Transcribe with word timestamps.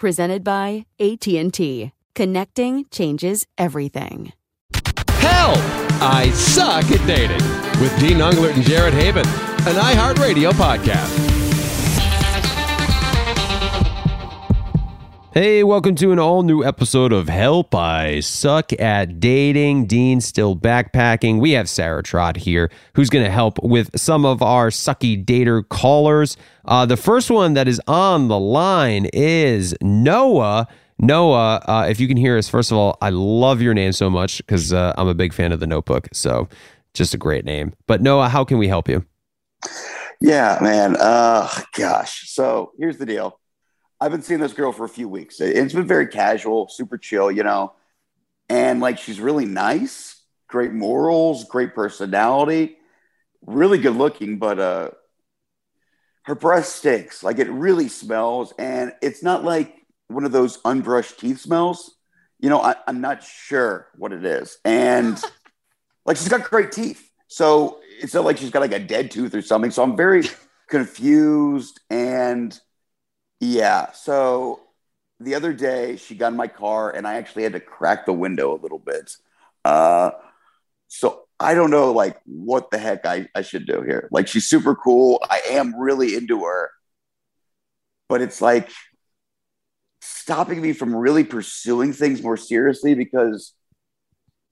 Presented 0.00 0.42
by 0.42 0.86
AT&T. 0.98 1.92
Connecting 2.14 2.86
changes 2.90 3.46
everything. 3.58 4.32
Help! 5.08 5.58
I 6.02 6.30
suck 6.34 6.90
at 6.90 7.06
dating. 7.06 7.42
With 7.82 7.94
Dean 8.00 8.16
Unglert 8.16 8.54
and 8.54 8.64
Jared 8.64 8.94
Haibon, 8.94 9.26
an 9.66 9.76
iHeartRadio 9.76 10.52
podcast. 10.52 11.29
Hey, 15.32 15.62
welcome 15.62 15.94
to 15.94 16.10
an 16.10 16.18
all 16.18 16.42
new 16.42 16.64
episode 16.64 17.12
of 17.12 17.28
Help 17.28 17.72
I 17.72 18.18
Suck 18.18 18.72
at 18.80 19.20
Dating. 19.20 19.86
Dean 19.86 20.20
still 20.20 20.56
backpacking. 20.56 21.38
We 21.38 21.52
have 21.52 21.68
Sarah 21.68 22.02
Trott 22.02 22.36
here 22.36 22.68
who's 22.94 23.10
going 23.10 23.24
to 23.24 23.30
help 23.30 23.62
with 23.62 23.96
some 23.96 24.24
of 24.24 24.42
our 24.42 24.70
sucky 24.70 25.24
dater 25.24 25.68
callers. 25.68 26.36
Uh, 26.64 26.84
the 26.84 26.96
first 26.96 27.30
one 27.30 27.54
that 27.54 27.68
is 27.68 27.80
on 27.86 28.26
the 28.26 28.40
line 28.40 29.06
is 29.12 29.72
Noah. 29.80 30.66
Noah, 30.98 31.62
uh, 31.68 31.86
if 31.88 32.00
you 32.00 32.08
can 32.08 32.16
hear 32.16 32.36
us, 32.36 32.48
first 32.48 32.72
of 32.72 32.76
all, 32.76 32.98
I 33.00 33.10
love 33.10 33.62
your 33.62 33.72
name 33.72 33.92
so 33.92 34.10
much 34.10 34.38
because 34.38 34.72
uh, 34.72 34.94
I'm 34.98 35.06
a 35.06 35.14
big 35.14 35.32
fan 35.32 35.52
of 35.52 35.60
the 35.60 35.66
notebook. 35.68 36.08
So 36.12 36.48
just 36.92 37.14
a 37.14 37.18
great 37.18 37.44
name. 37.44 37.72
But 37.86 38.02
Noah, 38.02 38.28
how 38.28 38.42
can 38.42 38.58
we 38.58 38.66
help 38.66 38.88
you? 38.88 39.06
Yeah, 40.20 40.58
man. 40.60 40.96
Uh, 40.98 41.48
gosh. 41.74 42.28
So 42.32 42.72
here's 42.76 42.98
the 42.98 43.06
deal. 43.06 43.39
I've 44.00 44.10
been 44.10 44.22
seeing 44.22 44.40
this 44.40 44.54
girl 44.54 44.72
for 44.72 44.84
a 44.84 44.88
few 44.88 45.08
weeks. 45.08 45.40
It's 45.40 45.74
been 45.74 45.86
very 45.86 46.06
casual, 46.06 46.68
super 46.68 46.96
chill, 46.96 47.30
you 47.30 47.42
know. 47.42 47.74
And 48.48 48.80
like 48.80 48.98
she's 48.98 49.20
really 49.20 49.44
nice, 49.44 50.22
great 50.48 50.72
morals, 50.72 51.44
great 51.44 51.74
personality, 51.74 52.76
really 53.46 53.78
good 53.78 53.96
looking, 53.96 54.38
but 54.38 54.58
uh 54.58 54.90
her 56.24 56.34
breath 56.34 56.66
stinks. 56.66 57.22
Like 57.22 57.38
it 57.38 57.50
really 57.50 57.88
smells. 57.88 58.52
And 58.58 58.92
it's 59.02 59.22
not 59.22 59.44
like 59.44 59.74
one 60.08 60.24
of 60.24 60.32
those 60.32 60.58
unbrushed 60.62 61.18
teeth 61.18 61.40
smells. 61.40 61.94
You 62.38 62.48
know, 62.48 62.60
I, 62.60 62.76
I'm 62.86 63.00
not 63.00 63.22
sure 63.22 63.88
what 63.96 64.12
it 64.12 64.24
is. 64.24 64.58
And 64.64 65.20
like 66.06 66.16
she's 66.16 66.28
got 66.28 66.48
great 66.48 66.72
teeth. 66.72 67.10
So 67.28 67.80
it's 68.00 68.14
not 68.14 68.24
like 68.24 68.38
she's 68.38 68.50
got 68.50 68.60
like 68.60 68.72
a 68.72 68.78
dead 68.78 69.10
tooth 69.10 69.34
or 69.34 69.42
something. 69.42 69.70
So 69.70 69.82
I'm 69.82 69.96
very 69.96 70.24
confused 70.68 71.80
and 71.90 72.58
yeah. 73.40 73.92
So 73.92 74.60
the 75.18 75.34
other 75.34 75.52
day 75.52 75.96
she 75.96 76.14
got 76.14 76.28
in 76.32 76.36
my 76.36 76.48
car 76.48 76.90
and 76.90 77.06
I 77.06 77.14
actually 77.14 77.42
had 77.44 77.52
to 77.54 77.60
crack 77.60 78.06
the 78.06 78.12
window 78.12 78.54
a 78.54 78.60
little 78.60 78.78
bit. 78.78 79.16
Uh, 79.64 80.12
so 80.88 81.22
I 81.38 81.54
don't 81.54 81.70
know 81.70 81.92
like 81.92 82.18
what 82.26 82.70
the 82.70 82.78
heck 82.78 83.06
I, 83.06 83.28
I 83.34 83.42
should 83.42 83.66
do 83.66 83.82
here. 83.82 84.08
Like 84.12 84.28
she's 84.28 84.46
super 84.46 84.74
cool. 84.74 85.20
I 85.28 85.40
am 85.50 85.74
really 85.78 86.14
into 86.14 86.44
her, 86.44 86.70
but 88.08 88.20
it's 88.22 88.40
like 88.42 88.70
stopping 90.00 90.60
me 90.60 90.72
from 90.72 90.94
really 90.94 91.24
pursuing 91.24 91.92
things 91.92 92.22
more 92.22 92.36
seriously 92.36 92.94
because 92.94 93.54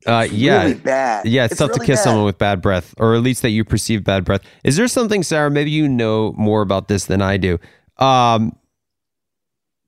Uh, 0.07 0.27
yeah, 0.31 0.63
really 0.63 0.75
bad. 0.75 1.27
Yeah, 1.27 1.45
it's, 1.45 1.55
It's 1.55 1.59
tough 1.59 1.73
to 1.73 1.81
kiss 1.81 2.01
bad. 2.01 2.05
someone 2.05 2.25
with 2.25 2.39
bad 2.39 2.63
breath, 2.63 2.95
or 2.99 3.15
at 3.17 3.23
least 3.23 3.43
that 3.43 3.51
you 3.51 3.65
perceive 3.65 4.05
bad 4.05 4.25
breath. 4.25 4.43
Is 4.65 4.77
there 4.77 4.89
something, 4.89 5.23
Sarah? 5.23 5.51
Maybe 5.51 5.71
you 5.71 5.89
know 5.89 6.33
more 6.37 6.63
about 6.63 6.89
this 6.89 7.07
than 7.07 7.21
I 7.21 7.37
do. 7.37 7.59
Um, 7.99 8.57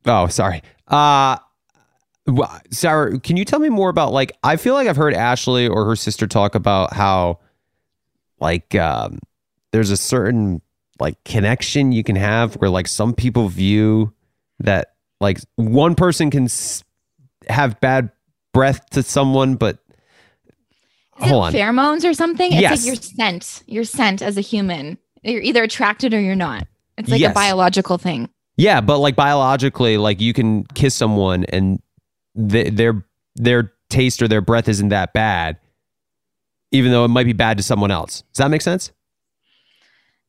oh, 0.06 0.26
sorry. 0.28 0.62
Uh, 0.88 1.36
Sarah, 2.70 3.18
can 3.18 3.36
you 3.36 3.44
tell 3.44 3.58
me 3.58 3.68
more 3.68 3.88
about 3.88 4.12
like? 4.12 4.32
I 4.42 4.56
feel 4.56 4.74
like 4.74 4.86
I've 4.88 4.96
heard 4.96 5.14
Ashley 5.14 5.66
or 5.66 5.84
her 5.86 5.96
sister 5.96 6.26
talk 6.26 6.54
about 6.54 6.92
how, 6.92 7.40
like, 8.38 8.74
um, 8.74 9.18
there's 9.72 9.90
a 9.90 9.96
certain 9.96 10.60
like 11.00 11.22
connection 11.24 11.92
you 11.92 12.04
can 12.04 12.16
have 12.16 12.54
where 12.56 12.68
like 12.70 12.86
some 12.86 13.14
people 13.14 13.48
view 13.48 14.12
that 14.58 14.94
like 15.20 15.38
one 15.56 15.94
person 15.94 16.30
can 16.30 16.44
s- 16.44 16.84
have 17.48 17.80
bad 17.80 18.10
breath 18.52 18.88
to 18.90 19.02
someone, 19.02 19.54
but 19.54 19.78
Is 21.22 21.30
hold 21.30 21.54
it 21.54 21.60
on. 21.62 21.74
pheromones 21.74 22.04
or 22.08 22.12
something? 22.12 22.52
It's 22.52 22.60
Yes. 22.60 22.80
like 22.82 22.86
your 22.86 22.96
scent. 22.96 23.62
Your 23.66 23.84
scent 23.84 24.20
as 24.22 24.36
a 24.36 24.40
human. 24.42 24.98
You're 25.22 25.40
either 25.42 25.62
attracted 25.62 26.12
or 26.14 26.20
you're 26.20 26.34
not. 26.36 26.66
It's 26.98 27.08
like 27.08 27.20
Yes. 27.20 27.30
a 27.30 27.34
biological 27.34 27.96
thing. 27.96 28.28
Yeah, 28.60 28.80
but 28.82 28.98
like 28.98 29.16
biologically, 29.16 29.96
like 29.96 30.20
you 30.20 30.32
can 30.34 30.64
kiss 30.74 30.94
someone 30.94 31.44
and 31.44 31.80
th- 32.50 32.74
their 32.74 33.04
their 33.36 33.72
taste 33.88 34.20
or 34.20 34.28
their 34.28 34.42
breath 34.42 34.68
isn't 34.68 34.90
that 34.90 35.12
bad, 35.14 35.56
even 36.70 36.92
though 36.92 37.04
it 37.04 37.08
might 37.08 37.24
be 37.24 37.32
bad 37.32 37.56
to 37.56 37.62
someone 37.62 37.90
else. 37.90 38.20
Does 38.34 38.38
that 38.38 38.50
make 38.50 38.60
sense? 38.62 38.92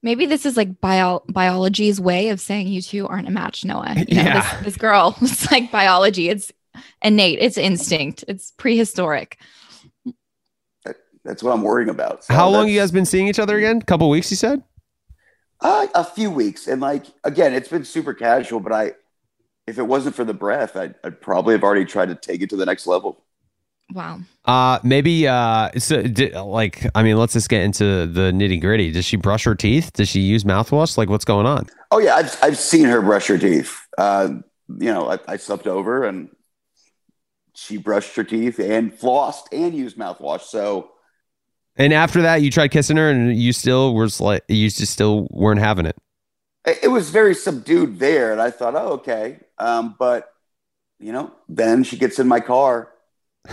Maybe 0.02 0.26
this 0.26 0.46
is 0.46 0.56
like 0.56 0.80
bio- 0.80 1.24
biology's 1.30 2.00
way 2.00 2.30
of 2.30 2.40
saying 2.40 2.68
you 2.70 2.82
two 2.82 3.06
aren't 3.08 3.28
a 3.28 3.32
match, 3.32 3.66
Noah. 3.66 3.94
You 3.98 4.16
know, 4.16 4.22
Yeah. 4.24 4.56
this, 4.56 4.64
this 4.66 4.78
girl, 4.78 5.16
it's 5.22 5.52
like 5.52 5.70
biology. 5.72 6.30
It's 6.30 6.52
innate. 7.04 7.40
It's 7.40 7.58
instinct. 7.58 8.24
It's 8.30 8.52
prehistoric. 8.58 9.38
That's 11.24 11.44
what 11.44 11.52
I'm 11.54 11.62
worrying 11.62 11.90
about. 11.90 12.24
So 12.24 12.34
How 12.34 12.46
long 12.46 12.62
that's- 12.64 12.74
you 12.74 12.80
guys 12.80 12.92
been 12.92 13.06
seeing 13.06 13.28
each 13.28 13.38
other 13.40 13.58
again? 13.58 13.78
A 13.78 13.86
couple 13.86 14.10
weeks, 14.10 14.32
you 14.32 14.38
said. 14.38 14.64
Uh, 15.62 15.88
a 15.94 16.04
few 16.04 16.32
weeks, 16.32 16.68
and 16.68 16.82
like 16.82 17.06
again, 17.24 17.54
it's 17.54 17.70
been 17.70 17.86
super 17.86 18.14
casual. 18.14 18.60
But 18.60 18.74
I, 18.74 18.92
if 19.68 19.78
it 19.78 19.84
wasn't 19.84 20.16
for 20.16 20.24
the 20.24 20.34
breath, 20.34 20.76
I'd, 20.76 20.96
I'd 21.04 21.22
probably 21.22 21.54
have 21.54 21.64
already 21.64 21.86
tried 21.86 22.08
to 22.08 22.16
take 22.16 22.42
it 22.42 22.50
to 22.50 22.56
the 22.56 22.66
next 22.66 22.88
level. 22.88 23.24
Wow. 23.94 24.22
Uh, 24.46 24.80
maybe. 24.84 25.28
Uh, 25.28 25.70
so 25.78 26.02
di- 26.02 26.38
like, 26.40 26.86
I 26.96 27.04
mean, 27.04 27.18
let's 27.18 27.34
just 27.34 27.50
get 27.50 27.62
into 27.64 28.08
the 28.08 28.32
nitty 28.32 28.60
gritty. 28.60 28.92
Does 28.92 29.06
she 29.06 29.18
brush 29.18 29.44
her 29.44 29.54
teeth? 29.54 29.94
Does 29.94 30.10
she 30.10 30.22
use 30.22 30.44
mouthwash? 30.44 30.98
Like, 30.98 31.10
what's 31.10 31.26
going 31.26 31.46
on? 31.46 31.68
Oh 31.92 32.00
yeah, 32.00 32.16
I've 32.16 32.38
I've 32.42 32.58
seen 32.58 32.86
her 32.86 33.02
brush 33.02 33.28
her 33.28 33.38
teeth. 33.38 33.86
Uh, 33.98 34.30
you 34.80 34.92
know, 34.92 35.12
I, 35.12 35.20
I 35.28 35.38
slept 35.38 35.68
over 35.68 36.06
and 36.06 36.30
she 37.54 37.78
brushed 37.78 38.16
her 38.16 38.24
teeth 38.24 38.60
and 38.60 38.98
flossed 38.98 39.44
and 39.52 39.76
used 39.76 39.98
mouthwash. 39.98 40.42
So 40.42 40.91
And 41.78 41.94
after 41.94 42.22
that, 42.24 42.42
you 42.42 42.52
tried 42.52 42.70
kissing 42.70 42.98
her, 42.98 43.10
and 43.10 43.36
you 43.36 43.54
still 43.54 43.94
were 43.94 44.10
like, 44.20 44.44
you 44.48 44.70
just 44.70 44.92
still 44.94 45.28
weren't 45.32 45.60
having 45.60 45.86
it. 45.86 45.98
it, 46.66 46.80
it 46.84 46.88
was 46.90 47.10
very 47.10 47.36
subdued 47.36 48.00
there, 48.00 48.32
and 48.32 48.42
I 48.42 48.52
thought, 48.52 48.76
oh 48.76 48.94
okay. 48.94 49.40
Um, 49.58 49.96
but 49.98 50.34
you 51.00 51.12
know, 51.12 51.32
then 51.50 51.84
she 51.84 51.98
gets 51.98 52.20
in 52.20 52.28
my 52.28 52.40
car 52.40 52.90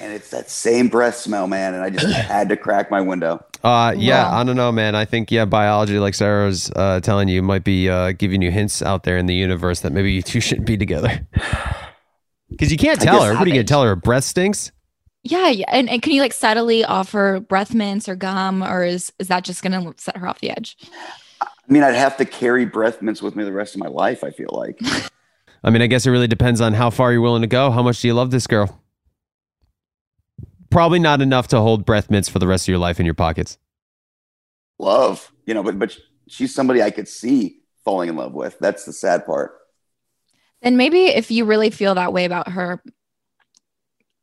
and 0.00 0.12
it's 0.12 0.30
that 0.30 0.50
same 0.50 0.88
breath 0.88 1.16
smell, 1.16 1.46
man. 1.46 1.74
And 1.74 1.82
I 1.82 1.90
just 1.90 2.06
had 2.12 2.48
to 2.48 2.56
crack 2.56 2.90
my 2.90 3.00
window. 3.00 3.44
Uh, 3.62 3.94
yeah, 3.96 4.30
Wow. 4.30 4.40
I 4.40 4.44
don't 4.44 4.56
know, 4.56 4.72
man. 4.72 4.94
I 4.94 5.04
think 5.04 5.30
yeah, 5.30 5.44
biology, 5.44 5.98
like 5.98 6.14
Sarah's 6.14 6.70
uh, 6.74 7.00
telling 7.00 7.28
you, 7.28 7.42
might 7.42 7.64
be 7.64 7.88
uh, 7.88 8.12
giving 8.12 8.42
you 8.42 8.50
hints 8.50 8.82
out 8.82 9.04
there 9.04 9.16
in 9.18 9.26
the 9.26 9.34
universe 9.34 9.80
that 9.80 9.92
maybe 9.92 10.12
you 10.12 10.22
two 10.22 10.40
shouldn't 10.42 10.66
be 10.66 10.76
together. 10.76 11.26
Because 12.50 12.70
you 12.70 12.78
can't 12.78 13.00
tell 13.00 13.20
guess 13.20 13.28
her. 13.28 13.34
What 13.34 13.44
are 13.44 13.48
you 13.48 13.54
gonna 13.54 13.64
tell 13.64 13.82
her? 13.82 13.90
Her 13.90 13.96
breath 13.96 14.24
stinks. 14.24 14.72
Yeah, 15.24 15.48
yeah. 15.48 15.66
And, 15.68 15.88
and 15.88 16.02
can 16.02 16.12
you 16.12 16.20
like 16.20 16.32
subtly 16.32 16.84
offer 16.84 17.40
breath 17.40 17.74
mints 17.74 18.08
or 18.08 18.16
gum, 18.16 18.62
or 18.62 18.84
is 18.84 19.12
is 19.18 19.28
that 19.28 19.44
just 19.44 19.62
gonna 19.62 19.94
set 19.96 20.16
her 20.16 20.26
off 20.26 20.40
the 20.40 20.50
edge? 20.50 20.76
I 21.40 21.46
mean, 21.68 21.82
I'd 21.82 21.94
have 21.94 22.16
to 22.16 22.24
carry 22.24 22.64
breath 22.64 23.00
mints 23.02 23.22
with 23.22 23.36
me 23.36 23.44
the 23.44 23.52
rest 23.52 23.74
of 23.74 23.80
my 23.80 23.88
life, 23.88 24.24
I 24.24 24.30
feel 24.30 24.50
like. 24.52 24.80
I 25.64 25.70
mean, 25.70 25.80
I 25.80 25.86
guess 25.86 26.06
it 26.06 26.10
really 26.10 26.26
depends 26.26 26.60
on 26.60 26.74
how 26.74 26.90
far 26.90 27.12
you're 27.12 27.20
willing 27.20 27.42
to 27.42 27.48
go. 27.48 27.70
How 27.70 27.82
much 27.82 28.00
do 28.00 28.08
you 28.08 28.14
love 28.14 28.32
this 28.32 28.48
girl? 28.48 28.82
Probably 30.70 30.98
not 30.98 31.22
enough 31.22 31.48
to 31.48 31.60
hold 31.60 31.86
breath 31.86 32.10
mints 32.10 32.28
for 32.28 32.40
the 32.40 32.48
rest 32.48 32.64
of 32.64 32.68
your 32.68 32.78
life 32.78 32.98
in 32.98 33.06
your 33.06 33.14
pockets. 33.14 33.58
Love, 34.78 35.30
you 35.46 35.54
know, 35.54 35.62
but 35.62 35.78
but 35.78 35.96
she's 36.26 36.52
somebody 36.52 36.82
I 36.82 36.90
could 36.90 37.06
see 37.06 37.60
falling 37.84 38.08
in 38.08 38.16
love 38.16 38.32
with. 38.32 38.58
That's 38.58 38.84
the 38.84 38.92
sad 38.92 39.24
part. 39.24 39.52
Then 40.62 40.76
maybe 40.76 41.04
if 41.06 41.30
you 41.30 41.44
really 41.44 41.70
feel 41.70 41.94
that 41.94 42.12
way 42.12 42.24
about 42.24 42.48
her, 42.48 42.82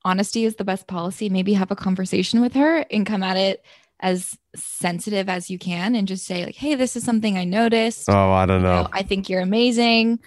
honesty 0.09 0.45
is 0.45 0.55
the 0.55 0.63
best 0.63 0.87
policy. 0.87 1.29
Maybe 1.29 1.53
have 1.53 1.71
a 1.71 1.75
conversation 1.75 2.41
with 2.41 2.53
her 2.53 2.85
and 2.91 3.05
come 3.05 3.23
at 3.23 3.37
it 3.37 3.63
as 4.01 4.37
sensitive 4.55 5.27
as 5.29 5.49
you 5.49 5.59
can 5.59 5.93
and 5.95 6.07
just 6.07 6.25
say, 6.25 6.45
like, 6.45 6.55
hey, 6.55 6.75
this 6.75 6.95
is 6.95 7.03
something 7.03 7.37
I 7.37 7.43
noticed. 7.43 8.09
Oh, 8.09 8.31
I 8.31 8.45
don't 8.45 8.61
You 8.61 8.67
know. 8.67 8.81
know, 8.83 8.89
I 8.93 9.03
think 9.03 9.29
you're 9.29 9.41
amazing. 9.41 10.19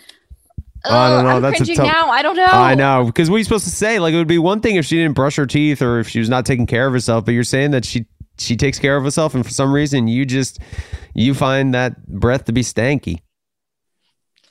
I 0.85 1.09
don't 1.11 1.25
know. 1.25 1.31
I'm 1.37 1.43
That's 1.43 1.61
a 1.61 1.65
cringing 1.65 1.77
tough- 1.77 1.87
now. 1.95 2.11
I 2.11 2.23
don't 2.23 2.37
know. 2.37 2.45
I 2.45 2.75
know 2.75 3.05
because 3.07 3.31
what 3.31 3.37
are 3.37 3.39
you 3.39 3.45
supposed 3.45 3.65
to 3.65 3.71
say? 3.71 3.99
Like 4.01 4.15
it 4.15 4.17
would 4.17 4.27
be 4.27 4.39
one 4.39 4.61
thing 4.61 4.77
if 4.77 4.85
she 4.85 4.97
didn't 4.97 5.15
brush 5.15 5.37
her 5.37 5.47
teeth 5.47 5.81
or 5.81 6.01
if 6.01 6.09
she 6.09 6.19
was 6.19 6.29
not 6.29 6.45
taking 6.45 6.67
care 6.67 6.87
of 6.89 6.93
herself, 6.93 7.25
but 7.25 7.33
you're 7.33 7.45
saying 7.45 7.71
that 7.71 7.85
she 7.85 8.05
she 8.39 8.57
takes 8.57 8.79
care 8.81 8.97
of 8.97 9.05
herself, 9.05 9.35
and 9.35 9.45
for 9.45 9.53
some 9.53 9.73
reason 9.73 10.09
you 10.09 10.25
just 10.27 10.59
you 11.15 11.35
find 11.35 11.73
that 11.75 12.05
breath 12.09 12.47
to 12.47 12.53
be 12.53 12.63
stanky. 12.63 13.21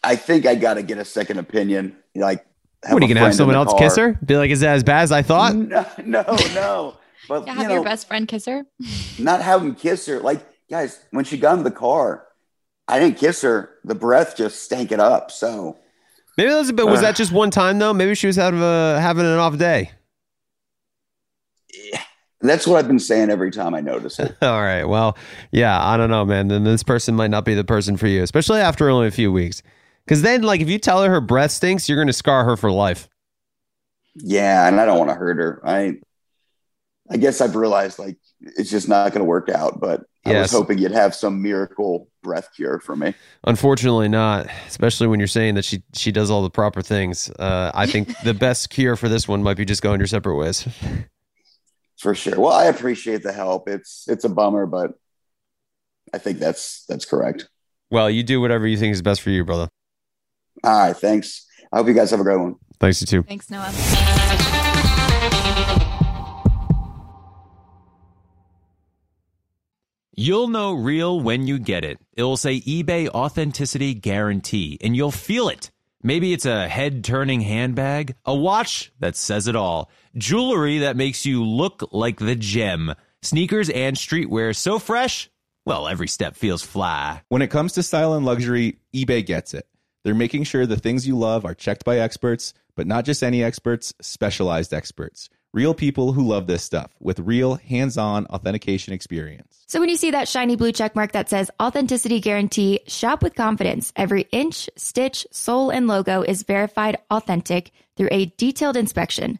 I 0.04 0.16
think 0.16 0.46
I 0.46 0.56
got 0.56 0.76
to 0.76 0.84
get 0.84 0.98
a 0.98 1.06
second 1.06 1.38
opinion. 1.38 1.96
Like, 2.16 2.46
have 2.84 2.94
what 2.94 3.04
are 3.04 3.06
you 3.08 3.14
gonna 3.14 3.26
have 3.26 3.36
someone 3.36 3.56
else 3.56 3.70
car. 3.72 3.80
kiss 3.80 3.96
her? 3.98 4.14
Be 4.26 4.38
like, 4.38 4.50
is 4.52 4.62
that 4.62 4.76
as 4.76 4.84
bad 4.84 5.04
as 5.04 5.12
I 5.12 5.22
thought? 5.22 5.56
No, 5.56 5.86
no, 6.06 6.24
no. 6.54 6.98
But 7.28 7.48
you 7.48 7.54
have 7.54 7.68
know, 7.68 7.74
your 7.76 7.84
best 7.84 8.08
friend 8.08 8.28
kiss 8.28 8.46
her. 8.46 8.64
not 9.20 9.42
have 9.42 9.62
him 9.62 9.76
kiss 9.76 10.06
her. 10.08 10.20
Like, 10.20 10.46
guys, 10.70 11.00
when 11.12 11.24
she 11.26 11.38
got 11.38 11.58
in 11.58 11.64
the 11.64 11.72
car, 11.72 12.26
I 12.88 13.00
didn't 13.00 13.18
kiss 13.18 13.42
her. 13.44 13.70
The 13.84 13.96
breath 13.96 14.36
just 14.36 14.64
stank 14.64 14.92
it 14.92 15.00
up. 15.00 15.32
So 15.32 15.78
Maybe 16.38 16.50
that 16.50 16.58
was, 16.58 16.72
but 16.72 16.88
was 16.88 17.00
Uh. 17.00 17.04
that 17.04 17.16
just 17.16 17.32
one 17.32 17.52
time 17.52 17.78
though? 17.80 17.94
Maybe 17.94 18.16
she 18.16 18.28
was 18.28 18.36
having 18.36 18.62
a, 18.62 19.00
having 19.00 19.26
an 19.26 19.38
off 19.38 19.58
day. 19.58 19.92
that's 22.42 22.66
what 22.66 22.80
I've 22.80 22.88
been 22.88 23.00
saying 23.00 23.30
every 23.30 23.52
time 23.52 23.76
I 23.76 23.82
notice 23.82 24.20
it. 24.20 24.36
All 24.42 24.62
right. 24.62 24.84
Well, 24.86 25.16
yeah, 25.52 25.80
I 25.86 25.96
don't 25.98 26.10
know, 26.10 26.26
man. 26.26 26.48
Then 26.48 26.64
this 26.64 26.82
person 26.84 27.16
might 27.16 27.30
not 27.30 27.46
be 27.46 27.54
the 27.54 27.64
person 27.64 27.98
for 27.98 28.08
you, 28.08 28.24
especially 28.24 28.60
after 28.60 28.90
only 28.90 29.08
a 29.08 29.12
few 29.12 29.32
weeks. 29.32 29.62
Because 30.06 30.22
then, 30.22 30.42
like, 30.42 30.62
if 30.62 30.70
you 30.70 30.80
tell 30.80 31.04
her 31.04 31.10
her 31.10 31.22
breath 31.22 31.52
stinks, 31.52 31.88
you're 31.88 31.98
going 31.98 32.08
to 32.08 32.14
scar 32.14 32.44
her 32.46 32.58
for 32.58 32.72
life. 32.72 33.08
Yeah, 34.16 34.68
and 34.68 34.80
I 34.80 34.86
don't 34.86 34.98
want 34.98 35.10
to 35.10 35.16
hurt 35.16 35.38
her. 35.38 35.62
I, 35.64 36.00
I 37.10 37.18
guess 37.18 37.42
I've 37.42 37.56
realized 37.56 38.00
like 38.00 38.18
it's 38.42 38.70
just 38.70 38.90
not 38.90 39.10
going 39.12 39.20
to 39.20 39.26
work 39.26 39.50
out. 39.50 39.80
But 39.80 40.04
I 40.26 40.34
was 40.34 40.52
hoping 40.52 40.78
you'd 40.78 40.92
have 40.92 41.16
some 41.16 41.42
miracle 41.42 42.08
breath 42.22 42.50
cure 42.56 42.80
for 42.80 42.96
me. 42.96 43.14
Unfortunately, 43.46 44.08
not. 44.08 44.48
Especially 44.68 45.08
when 45.08 45.20
you're 45.20 45.28
saying 45.28 45.56
that 45.56 45.66
she 45.66 45.84
she 45.94 46.12
does 46.12 46.30
all 46.30 46.44
the 46.44 46.50
proper 46.50 46.82
things. 46.82 47.30
Uh, 47.40 47.72
I 47.74 47.86
think 47.86 48.18
the 48.24 48.34
best 48.34 48.70
cure 48.70 48.96
for 48.96 49.10
this 49.10 49.28
one 49.28 49.44
might 49.44 49.58
be 49.58 49.66
just 49.66 49.82
going 49.82 50.00
your 50.00 50.08
separate 50.08 50.36
ways. 50.36 50.68
For 51.98 52.16
sure. 52.16 52.40
Well, 52.40 52.54
I 52.54 52.66
appreciate 52.66 53.24
the 53.24 53.34
help. 53.34 53.68
It's 53.68 54.08
it's 54.08 54.26
a 54.26 54.30
bummer, 54.30 54.66
but 54.66 54.92
I 56.14 56.18
think 56.18 56.40
that's 56.40 56.86
that's 56.88 57.06
correct. 57.06 57.48
Well, 57.90 58.10
you 58.10 58.24
do 58.24 58.42
whatever 58.42 58.68
you 58.68 58.78
think 58.78 58.94
is 58.94 59.02
best 59.02 59.22
for 59.22 59.30
you, 59.32 59.44
brother. 59.44 59.70
All 60.64 60.88
right, 60.88 60.96
thanks. 60.96 61.46
I 61.72 61.78
hope 61.78 61.88
you 61.88 61.94
guys 61.94 62.12
have 62.12 62.20
a 62.20 62.24
great 62.24 62.40
one. 62.40 62.56
Thanks 62.80 63.02
you 63.02 63.08
too. 63.08 63.24
Thanks, 63.24 63.50
Noah. 63.50 63.72
You'll 70.14 70.50
know 70.50 70.74
real 70.74 71.20
when 71.20 71.48
you 71.48 71.58
get 71.58 71.84
it. 71.84 71.98
It'll 72.16 72.38
say 72.38 72.60
eBay 72.60 73.08
Authenticity 73.08 73.94
Guarantee, 73.94 74.78
and 74.82 74.96
you'll 74.96 75.12
feel 75.12 75.48
it. 75.50 75.72
Maybe 76.04 76.34
it's 76.34 76.46
a 76.46 76.68
head 76.68 77.04
turning 77.04 77.42
handbag, 77.42 78.16
a 78.26 78.36
watch 78.36 78.92
that 79.00 79.16
says 79.16 79.48
it 79.48 79.56
all, 79.56 79.90
jewelry 80.18 80.80
that 80.80 80.98
makes 80.98 81.26
you 81.26 81.46
look 81.46 81.90
like 81.92 82.20
the 82.20 82.36
gem, 82.36 82.94
sneakers 83.22 83.70
and 83.70 83.96
streetwear 83.96 84.56
so 84.56 84.80
fresh, 84.80 85.30
well, 85.66 85.88
every 85.88 86.08
step 86.08 86.36
feels 86.36 86.64
fly. 86.64 87.22
When 87.30 87.42
it 87.42 87.52
comes 87.52 87.74
to 87.74 87.84
style 87.84 88.14
and 88.14 88.26
luxury, 88.26 88.80
eBay 88.96 89.26
gets 89.26 89.54
it. 89.54 89.68
They're 90.04 90.16
making 90.16 90.44
sure 90.44 90.66
the 90.66 90.78
things 90.78 91.08
you 91.08 91.18
love 91.18 91.46
are 91.46 91.54
checked 91.54 91.86
by 91.86 92.00
experts, 92.00 92.54
but 92.76 92.88
not 92.88 93.06
just 93.06 93.22
any 93.22 93.44
experts, 93.44 93.94
specialized 94.02 94.74
experts. 94.74 95.30
Real 95.54 95.74
people 95.74 96.14
who 96.14 96.26
love 96.26 96.48
this 96.48 96.64
stuff 96.64 96.96
with 97.00 97.20
real 97.20 97.56
hands 97.56 97.98
on 97.98 98.26
authentication 98.28 98.94
experience. 98.94 99.66
So 99.68 99.80
when 99.80 99.90
you 99.90 99.98
see 99.98 100.12
that 100.12 100.30
shiny 100.30 100.56
blue 100.56 100.72
check 100.72 100.96
mark 100.96 101.12
that 101.12 101.30
says 101.30 101.52
authenticity 101.62 102.22
guarantee, 102.22 102.80
shop 102.88 103.22
with 103.22 103.36
confidence. 103.36 103.92
Every 103.96 104.22
inch, 104.32 104.70
stitch, 104.78 105.28
sole, 105.32 105.70
and 105.70 105.88
logo 105.88 106.22
is 106.22 106.44
verified 106.44 106.98
authentic 107.12 107.72
through 107.98 108.10
a 108.12 108.28
detailed 108.38 108.78
inspection. 108.78 109.40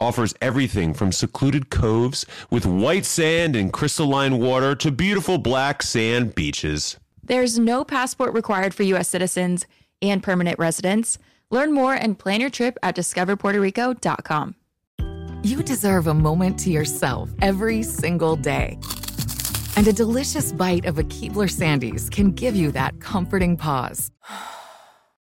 offers 0.00 0.34
everything 0.40 0.94
from 0.94 1.12
secluded 1.12 1.70
coves 1.70 2.24
with 2.50 2.64
white 2.64 3.04
sand 3.04 3.56
and 3.56 3.72
crystalline 3.72 4.38
water 4.38 4.74
to 4.76 4.90
beautiful 4.90 5.38
black 5.38 5.82
sand 5.82 6.34
beaches. 6.34 6.98
There's 7.24 7.58
no 7.58 7.84
passport 7.84 8.32
required 8.32 8.74
for 8.74 8.84
U.S. 8.84 9.08
citizens 9.08 9.66
and 10.00 10.22
permanent 10.22 10.58
residents. 10.58 11.18
Learn 11.50 11.72
more 11.72 11.94
and 11.94 12.18
plan 12.18 12.40
your 12.40 12.50
trip 12.50 12.78
at 12.82 12.94
discoverpuertorico.com. 12.96 14.54
You 15.42 15.62
deserve 15.62 16.06
a 16.06 16.14
moment 16.14 16.58
to 16.60 16.70
yourself 16.70 17.30
every 17.42 17.82
single 17.82 18.36
day. 18.36 18.78
And 19.76 19.86
a 19.86 19.92
delicious 19.92 20.52
bite 20.52 20.84
of 20.84 20.98
a 20.98 21.04
Keebler 21.04 21.48
Sandies 21.48 22.10
can 22.10 22.32
give 22.32 22.56
you 22.56 22.72
that 22.72 23.00
comforting 23.00 23.56
pause. 23.56 24.10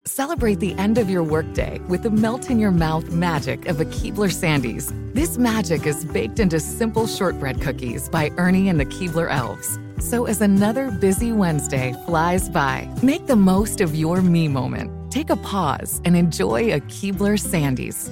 Celebrate 0.05 0.59
the 0.59 0.73
end 0.73 0.97
of 0.97 1.09
your 1.09 1.23
workday 1.23 1.79
with 1.87 2.03
the 2.03 2.09
melt 2.09 2.49
in 2.49 2.59
your 2.59 2.71
mouth 2.71 3.09
magic 3.11 3.67
of 3.67 3.79
a 3.79 3.85
Keebler 3.85 4.29
Sandies. 4.29 4.91
This 5.13 5.37
magic 5.37 5.87
is 5.87 6.03
baked 6.03 6.41
into 6.41 6.59
simple 6.59 7.07
shortbread 7.07 7.61
cookies 7.61 8.09
by 8.09 8.29
Ernie 8.35 8.67
and 8.67 8.77
the 8.77 8.85
Keebler 8.85 9.31
Elves. 9.31 9.79
So 9.99 10.25
as 10.25 10.41
another 10.41 10.91
busy 10.91 11.31
Wednesday 11.31 11.95
flies 12.05 12.49
by, 12.49 12.93
make 13.01 13.27
the 13.27 13.37
most 13.37 13.79
of 13.79 13.95
your 13.95 14.21
me 14.21 14.49
moment. 14.49 14.91
Take 15.09 15.29
a 15.29 15.37
pause 15.37 16.01
and 16.03 16.17
enjoy 16.17 16.73
a 16.73 16.81
Keebler 16.81 17.39
Sandies. 17.39 18.11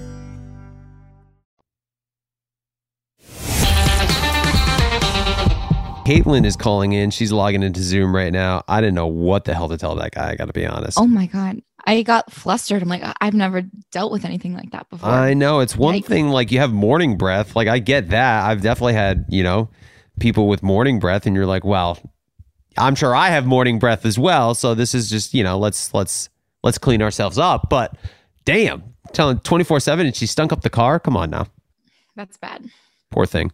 Caitlin 6.05 6.45
is 6.45 6.55
calling 6.55 6.93
in. 6.93 7.11
She's 7.11 7.31
logging 7.31 7.63
into 7.63 7.81
Zoom 7.81 8.15
right 8.15 8.33
now. 8.33 8.63
I 8.67 8.81
didn't 8.81 8.95
know 8.95 9.07
what 9.07 9.45
the 9.45 9.53
hell 9.53 9.69
to 9.69 9.77
tell 9.77 9.95
that 9.95 10.11
guy. 10.11 10.31
I 10.31 10.35
got 10.35 10.47
to 10.47 10.53
be 10.53 10.65
honest. 10.65 10.97
Oh 10.99 11.05
my 11.05 11.27
god, 11.27 11.61
I 11.85 12.03
got 12.03 12.31
flustered. 12.31 12.81
I'm 12.81 12.89
like, 12.89 13.03
I- 13.03 13.15
I've 13.21 13.33
never 13.33 13.63
dealt 13.91 14.11
with 14.11 14.25
anything 14.25 14.53
like 14.55 14.71
that 14.71 14.89
before. 14.89 15.09
I 15.09 15.33
know 15.33 15.59
it's 15.59 15.75
one 15.75 15.95
Yikes. 15.95 16.05
thing 16.05 16.29
like 16.29 16.51
you 16.51 16.59
have 16.59 16.71
morning 16.71 17.17
breath. 17.17 17.55
Like 17.55 17.67
I 17.67 17.79
get 17.79 18.09
that. 18.09 18.45
I've 18.49 18.61
definitely 18.61 18.93
had, 18.93 19.25
you 19.29 19.43
know, 19.43 19.69
people 20.19 20.47
with 20.47 20.61
morning 20.63 20.99
breath 20.99 21.25
and 21.25 21.35
you're 21.35 21.45
like, 21.45 21.63
well, 21.63 21.97
I'm 22.77 22.95
sure 22.95 23.15
I 23.15 23.29
have 23.29 23.45
morning 23.45 23.79
breath 23.79 24.05
as 24.05 24.17
well. 24.19 24.53
So 24.55 24.73
this 24.75 24.93
is 24.95 25.09
just, 25.09 25.33
you 25.33 25.43
know, 25.43 25.57
let's 25.57 25.93
let's 25.93 26.29
let's 26.63 26.77
clean 26.77 27.01
ourselves 27.01 27.37
up. 27.37 27.69
But 27.69 27.95
damn, 28.45 28.83
telling 29.13 29.37
24-7 29.39 29.99
and 30.01 30.15
she 30.15 30.25
stunk 30.27 30.51
up 30.53 30.61
the 30.61 30.69
car. 30.69 30.99
Come 30.99 31.17
on 31.17 31.29
now. 31.29 31.47
That's 32.15 32.37
bad. 32.37 32.65
Poor 33.09 33.25
thing. 33.25 33.51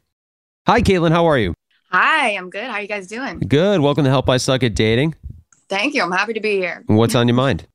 Hi, 0.68 0.82
Caitlin. 0.82 1.12
How 1.12 1.26
are 1.26 1.38
you? 1.38 1.54
Hi, 1.92 2.32
I'm 2.36 2.50
good. 2.50 2.66
How 2.66 2.74
are 2.74 2.82
you 2.82 2.88
guys 2.88 3.08
doing? 3.08 3.40
Good. 3.40 3.80
Welcome 3.80 4.04
to 4.04 4.10
Help 4.10 4.30
I 4.30 4.38
Suck 4.38 4.62
at 4.64 4.76
Dating. 4.76 5.16
Thank 5.70 5.94
you. 5.94 6.04
I'm 6.04 6.12
happy 6.12 6.34
to 6.34 6.40
be 6.42 6.58
here. 6.58 6.84
What's 6.88 7.16
on 7.16 7.28
your 7.28 7.36
mind? 7.36 7.66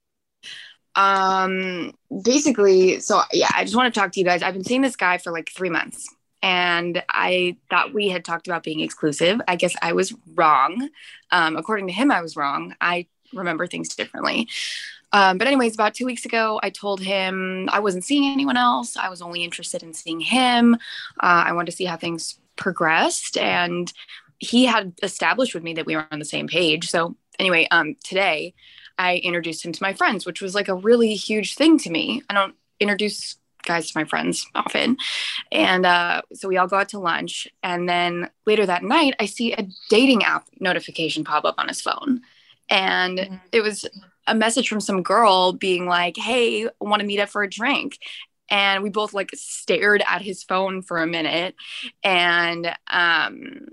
Um, 0.95 1.95
basically, 2.23 3.01
so 3.01 3.23
yeah, 3.33 3.51
I 3.55 3.65
just 3.65 3.77
want 3.77 3.93
to 3.93 3.99
talk 3.99 4.13
to 4.13 4.21
you 4.21 4.27
guys. 4.27 4.43
I've 4.43 4.55
been 4.55 4.65
seeing 4.65 4.83
this 4.83 4.97
guy 4.97 5.19
for 5.19 5.33
like 5.33 5.51
three 5.51 5.71
months, 5.71 6.09
and 6.43 7.03
I 7.09 7.57
thought 7.71 7.95
we 7.95 8.09
had 8.09 8.25
talked 8.25 8.47
about 8.47 8.63
being 8.63 8.81
exclusive. 8.81 9.41
I 9.49 9.57
guess 9.57 9.75
I 9.81 9.93
was 9.93 10.15
wrong. 10.35 10.91
Um, 11.31 11.57
according 11.57 11.87
to 11.87 11.93
him, 11.93 12.11
I 12.11 12.21
was 12.21 12.37
wrong. 12.37 12.75
I 12.81 13.07
remember 13.33 13.67
things 13.67 13.95
differently. 13.95 14.49
Um, 15.15 15.37
but 15.39 15.47
anyways, 15.47 15.75
about 15.75 15.95
two 15.95 16.07
weeks 16.07 16.25
ago, 16.25 16.59
I 16.63 16.71
told 16.71 17.01
him 17.01 17.69
I 17.71 17.81
wasn't 17.81 18.05
seeing 18.05 18.33
anyone 18.33 18.57
else. 18.57 18.97
I 18.97 19.09
was 19.09 19.21
only 19.21 19.45
interested 19.45 19.83
in 19.83 19.93
seeing 19.93 20.21
him. 20.21 20.75
Uh, 20.75 21.45
I 21.47 21.53
wanted 21.53 21.71
to 21.71 21.77
see 21.77 21.85
how 21.85 21.97
things 21.97 22.39
progressed, 22.57 23.37
and 23.37 23.93
he 24.39 24.65
had 24.65 24.95
established 25.03 25.55
with 25.55 25.63
me 25.63 25.75
that 25.75 25.87
we 25.87 25.97
were 25.97 26.07
on 26.11 26.19
the 26.19 26.25
same 26.25 26.49
page. 26.49 26.91
So 26.91 27.17
anyway, 27.39 27.69
um, 27.71 27.97
today 28.03 28.55
I 28.99 29.17
introduced 29.17 29.65
him 29.65 29.73
to 29.73 29.83
my 29.83 29.93
friends, 29.93 30.27
which 30.27 30.41
was 30.43 30.55
like 30.55 30.69
a 30.69 30.75
really 30.75 31.15
huge 31.15 31.55
thing 31.55 31.79
to 31.79 31.91
me. 31.91 32.23
I 32.29 32.35
don't 32.35 32.55
introduce 32.81 33.37
guys 33.65 33.91
to 33.91 33.99
my 33.99 34.05
friends 34.05 34.47
often. 34.55 34.97
And 35.53 35.87
uh, 35.87 36.23
so 36.35 36.49
we 36.49 36.57
all 36.57 36.67
go 36.67 36.79
out 36.79 36.89
to 36.91 36.99
lunch. 36.99 37.47
And 37.63 37.89
then 37.89 38.29
later 38.47 38.67
that 38.67 38.83
night, 38.83 39.15
I 39.21 39.27
see 39.27 39.53
a 39.53 39.67
dating 39.89 40.25
app 40.25 40.49
notification 40.61 41.23
pop 41.25 41.45
up 41.45 41.57
on 41.59 41.69
his 41.69 41.81
phone. 41.81 42.23
And 42.69 43.19
Mm-hmm. 43.19 43.35
it 43.53 43.61
was 43.63 43.85
a 44.27 44.35
message 44.35 44.69
from 44.69 44.81
some 44.81 45.03
girl 45.03 45.53
being 45.53 45.87
like, 45.87 46.17
Hey, 46.17 46.69
want 46.81 47.01
to 47.01 47.07
meet 47.07 47.21
up 47.21 47.29
for 47.29 47.43
a 47.43 47.51
drink? 47.51 47.99
And 48.49 48.83
we 48.83 48.91
both 48.91 49.15
like 49.15 49.31
stared 49.35 50.03
at 50.09 50.23
his 50.23 50.43
phone 50.43 50.83
for 50.83 50.99
a 50.99 51.07
minute. 51.07 51.55
And 52.03 52.75
um, 52.89 53.67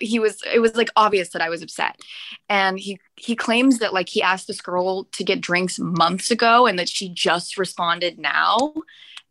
he 0.00 0.18
was 0.18 0.42
it 0.52 0.60
was 0.60 0.74
like 0.76 0.90
obvious 0.96 1.30
that 1.30 1.42
I 1.42 1.48
was 1.48 1.62
upset. 1.62 2.00
And 2.48 2.78
he 2.78 2.98
he 3.16 3.36
claims 3.36 3.78
that 3.78 3.94
like 3.94 4.08
he 4.08 4.22
asked 4.22 4.46
this 4.46 4.60
girl 4.60 5.04
to 5.12 5.24
get 5.24 5.40
drinks 5.40 5.78
months 5.78 6.30
ago 6.30 6.66
and 6.66 6.78
that 6.78 6.88
she 6.88 7.08
just 7.08 7.58
responded 7.58 8.18
now. 8.18 8.74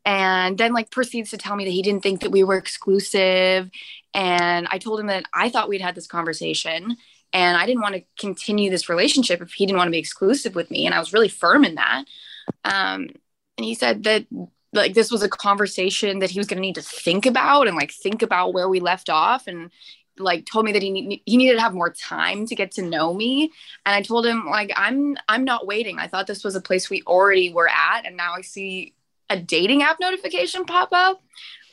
And 0.04 0.58
then 0.58 0.74
like 0.74 0.90
proceeds 0.90 1.30
to 1.32 1.38
tell 1.38 1.56
me 1.56 1.66
that 1.66 1.72
he 1.72 1.84
didn't 1.84 2.02
think 2.04 2.22
that 2.22 2.32
we 2.32 2.44
were 2.44 2.58
exclusive. 2.58 3.70
And 4.14 4.68
I 4.70 4.78
told 4.78 5.00
him 5.00 5.08
that 5.08 5.26
I 5.34 5.50
thought 5.50 5.70
we'd 5.70 5.82
had 5.82 5.96
this 5.96 6.08
conversation 6.08 6.98
and 7.34 7.58
I 7.58 7.66
didn't 7.66 7.82
want 7.82 7.96
to 7.96 8.04
continue 8.20 8.70
this 8.70 8.90
relationship 8.90 9.42
if 9.42 9.54
he 9.54 9.66
didn't 9.66 9.78
want 9.78 9.88
to 9.88 9.92
be 9.92 10.00
exclusive 10.00 10.56
with 10.56 10.70
me. 10.72 10.86
And 10.86 10.94
I 10.94 11.00
was 11.00 11.14
really 11.14 11.30
firm 11.30 11.64
in 11.64 11.76
that. 11.76 12.06
Um, 12.66 13.10
and 13.58 13.66
he 13.66 13.76
said 13.76 14.04
that 14.04 14.26
like 14.74 14.94
this 14.94 15.12
was 15.12 15.24
a 15.24 15.30
conversation 15.30 16.20
that 16.20 16.32
he 16.32 16.40
was 16.40 16.48
going 16.48 16.58
to 16.58 16.62
need 16.62 16.76
to 16.76 16.82
think 16.82 17.26
about 17.26 17.68
and 17.68 17.76
like 17.76 17.92
think 17.92 18.22
about 18.22 18.54
where 18.54 18.70
we 18.70 18.80
left 18.80 19.10
off 19.10 19.48
and 19.48 19.70
like 20.18 20.46
told 20.46 20.66
me 20.66 20.72
that 20.72 20.82
he 20.82 20.92
need, 20.92 21.22
he 21.26 21.38
needed 21.38 21.56
to 21.56 21.62
have 21.62 21.74
more 21.74 21.92
time 21.92 22.46
to 22.46 22.56
get 22.56 22.72
to 22.72 22.82
know 22.82 23.14
me 23.14 23.52
and 23.86 23.96
i 23.96 24.02
told 24.02 24.26
him 24.26 24.46
like 24.46 24.72
i'm 24.76 25.18
i'm 25.28 25.44
not 25.44 25.66
waiting 25.66 26.00
i 26.00 26.08
thought 26.08 26.28
this 26.28 26.44
was 26.44 26.56
a 26.56 26.62
place 26.62 26.90
we 26.90 27.02
already 27.04 27.52
were 27.54 27.70
at 27.70 28.06
and 28.06 28.18
now 28.18 28.34
i 28.34 28.42
see 28.42 28.94
a 29.30 29.38
dating 29.38 29.82
app 29.82 29.98
notification 30.00 30.66
pop 30.66 30.90
up 30.92 31.22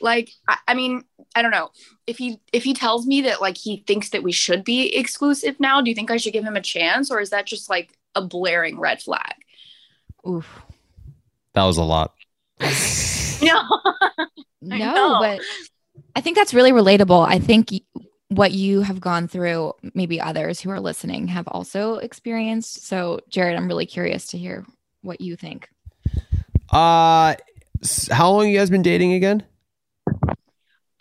like 0.01 0.31
I, 0.47 0.57
I 0.69 0.73
mean 0.73 1.03
i 1.35 1.41
don't 1.41 1.51
know 1.51 1.71
if 2.07 2.17
he 2.17 2.39
if 2.53 2.63
he 2.63 2.73
tells 2.73 3.05
me 3.05 3.21
that 3.23 3.41
like 3.41 3.57
he 3.57 3.83
thinks 3.85 4.09
that 4.11 4.23
we 4.23 4.31
should 4.31 4.63
be 4.63 4.95
exclusive 4.95 5.59
now 5.59 5.81
do 5.81 5.89
you 5.89 5.95
think 5.95 6.09
i 6.09 6.17
should 6.17 6.33
give 6.33 6.45
him 6.45 6.55
a 6.55 6.61
chance 6.61 7.11
or 7.11 7.19
is 7.19 7.31
that 7.31 7.45
just 7.45 7.69
like 7.69 7.91
a 8.15 8.21
blaring 8.21 8.79
red 8.79 9.01
flag 9.01 9.35
Oof. 10.27 10.61
That 11.53 11.63
was 11.63 11.77
a 11.77 11.83
lot. 11.83 12.13
no 13.41 13.61
No, 14.61 14.77
know. 14.77 15.17
but 15.19 15.41
I 16.15 16.21
think 16.21 16.35
that's 16.35 16.53
really 16.53 16.71
relatable. 16.71 17.25
I 17.25 17.39
think 17.39 17.69
y- 17.71 18.01
what 18.29 18.51
you 18.51 18.81
have 18.81 19.01
gone 19.01 19.27
through, 19.27 19.73
maybe 19.93 20.21
others 20.21 20.59
who 20.59 20.69
are 20.69 20.79
listening 20.79 21.27
have 21.27 21.47
also 21.47 21.95
experienced. 21.95 22.85
So, 22.85 23.19
Jared, 23.29 23.57
I'm 23.57 23.67
really 23.67 23.85
curious 23.87 24.27
to 24.27 24.37
hear 24.37 24.65
what 25.01 25.19
you 25.19 25.35
think. 25.35 25.69
Uh 26.71 27.35
how 28.11 28.29
long 28.31 28.47
you 28.49 28.57
guys 28.57 28.69
been 28.69 28.81
dating 28.81 29.13
again? 29.13 29.43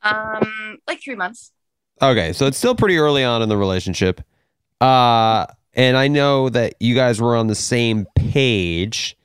um 0.03 0.79
like 0.87 1.03
three 1.03 1.17
months 1.17 1.53
Okay, 2.01 2.33
so 2.33 2.47
it's 2.47 2.57
still 2.57 2.77
pretty 2.77 2.97
early 2.97 3.25
on 3.25 3.43
in 3.43 3.49
the 3.49 3.57
relationship. 3.57 4.21
Uh 4.81 5.47
and 5.75 5.97
I 5.97 6.09
know 6.09 6.49
that 6.49 6.75
you 6.81 6.95
guys 6.95 7.21
were 7.21 7.37
on 7.37 7.49
the 7.49 7.55
same 7.55 8.07
page. 8.15 9.17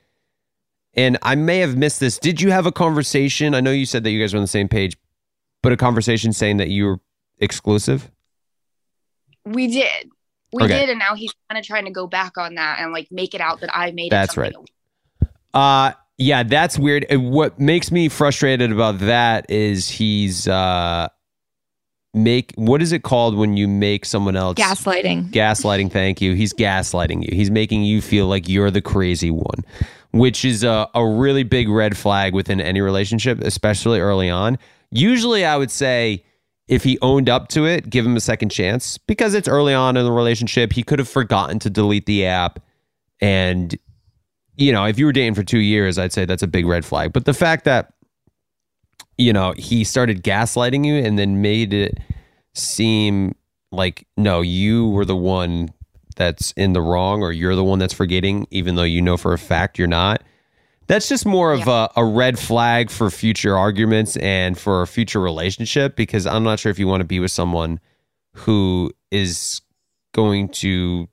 And 0.94 1.18
I 1.22 1.34
may 1.34 1.58
have 1.58 1.76
missed 1.76 1.98
this. 1.98 2.18
Did 2.18 2.40
you 2.40 2.50
have 2.52 2.66
a 2.66 2.72
conversation? 2.72 3.54
I 3.54 3.60
know 3.60 3.72
you 3.72 3.86
said 3.86 4.04
that 4.04 4.10
you 4.10 4.20
guys 4.20 4.32
were 4.32 4.38
on 4.38 4.44
the 4.44 4.48
same 4.48 4.68
page, 4.68 4.96
but 5.62 5.72
a 5.72 5.76
conversation 5.76 6.32
saying 6.32 6.58
that 6.58 6.68
you 6.68 6.84
were 6.84 7.00
exclusive? 7.38 8.10
We 9.44 9.66
did. 9.68 10.10
We 10.52 10.64
Okay. 10.64 10.80
did, 10.80 10.90
and 10.90 10.98
now 10.98 11.14
he's 11.14 11.32
kind 11.50 11.58
of 11.58 11.66
trying 11.66 11.84
to 11.86 11.90
go 11.90 12.06
back 12.06 12.38
on 12.38 12.54
that 12.54 12.78
and 12.80 12.92
like 12.92 13.08
make 13.10 13.34
it 13.34 13.40
out 13.40 13.60
that 13.60 13.76
I 13.76 13.90
made. 13.92 14.06
it 14.06 14.10
That's 14.10 14.36
right. 14.36 14.54
Uh 15.52 15.92
yeah, 16.16 16.44
that's 16.44 16.78
weird. 16.78 17.06
What 17.10 17.58
makes 17.58 17.90
me 17.90 18.08
frustrated 18.08 18.70
about 18.70 19.00
that 19.00 19.50
is 19.50 19.88
he's 19.88 20.46
uh 20.46 21.08
make 22.16 22.52
what 22.54 22.80
is 22.80 22.92
it 22.92 23.02
called 23.02 23.36
when 23.36 23.56
you 23.56 23.66
make 23.66 24.04
someone 24.04 24.36
else 24.36 24.54
Gaslighting. 24.54 25.30
gaslighting 25.32 25.90
thank 25.90 26.20
you 26.20 26.34
he's 26.34 26.52
gaslighting 26.54 27.22
you 27.28 27.36
he's 27.36 27.50
making 27.50 27.82
you 27.82 28.00
feel 28.00 28.28
like 28.28 28.48
you're 28.48 28.70
the 28.70 28.80
crazy 28.80 29.32
one 29.32 29.64
which 30.12 30.44
is 30.44 30.62
a, 30.62 30.88
a 30.94 31.04
really 31.04 31.42
big 31.42 31.68
red 31.68 31.96
flag 31.96 32.32
within 32.32 32.60
any 32.60 32.80
relationship 32.80 33.40
especially 33.40 33.98
early 33.98 34.30
on 34.30 34.56
usually 34.92 35.44
i 35.44 35.56
would 35.56 35.72
say 35.72 36.22
if 36.68 36.82
he 36.84 36.98
owned 37.02 37.28
up 37.28 37.48
to 37.48 37.66
it 37.66 37.90
give 37.90 38.06
him 38.06 38.16
a 38.16 38.20
second 38.20 38.50
chance. 38.50 38.98
Because 38.98 39.34
it's 39.34 39.48
early 39.48 39.74
on 39.74 39.96
in 39.96 40.04
the 40.04 40.12
relationship 40.12 40.72
he 40.72 40.82
could 40.82 40.98
have 40.98 41.08
forgotten 41.08 41.58
to 41.60 41.70
delete 41.70 42.06
the 42.06 42.26
app. 42.26 42.60
And 43.20 43.76
you 44.56 44.72
know 44.72 44.84
if 44.84 44.98
you 44.98 45.06
were 45.06 45.12
dating 45.12 45.34
for 45.34 45.42
two 45.42 45.58
years 45.58 45.98
i'd 45.98 46.12
say 46.12 46.24
that's 46.24 46.42
a 46.42 46.48
big 46.48 46.66
red 46.66 46.84
flag. 46.84 47.12
But 47.12 47.24
the 47.24 47.34
fact 47.34 47.64
that 47.64 47.92
you 49.18 49.32
know 49.32 49.54
he 49.56 49.84
started 49.84 50.22
gaslighting 50.22 50.86
you 50.86 50.96
and 50.96 51.18
then 51.18 51.42
made 51.42 51.72
it 51.72 51.98
seem 52.54 53.34
like 53.72 54.06
no 54.16 54.40
you 54.40 54.88
were 54.90 55.04
the 55.04 55.16
one 55.16 55.68
that's 56.16 56.52
in 56.52 56.72
the 56.72 56.80
wrong 56.80 57.22
or 57.22 57.32
you're 57.32 57.56
the 57.56 57.64
one 57.64 57.78
that's 57.78 57.92
forgetting 57.92 58.46
even 58.50 58.76
though 58.76 58.84
you 58.84 59.02
know 59.02 59.16
for 59.16 59.32
a 59.32 59.38
fact 59.38 59.78
you're 59.78 59.88
not 59.88 60.22
that's 60.86 61.08
just 61.08 61.24
more 61.26 61.52
of 61.52 61.66
a, 61.66 61.90
a 61.96 62.04
red 62.04 62.38
flag 62.38 62.90
for 62.90 63.10
future 63.10 63.56
arguments 63.56 64.16
and 64.18 64.58
for 64.58 64.82
a 64.82 64.86
future 64.86 65.20
relationship 65.20 65.96
because 65.96 66.26
i'm 66.26 66.44
not 66.44 66.58
sure 66.58 66.70
if 66.70 66.78
you 66.78 66.86
want 66.86 67.00
to 67.00 67.06
be 67.06 67.20
with 67.20 67.30
someone 67.30 67.80
who 68.32 68.90
is 69.10 69.60
going 70.12 70.48
to 70.48 71.08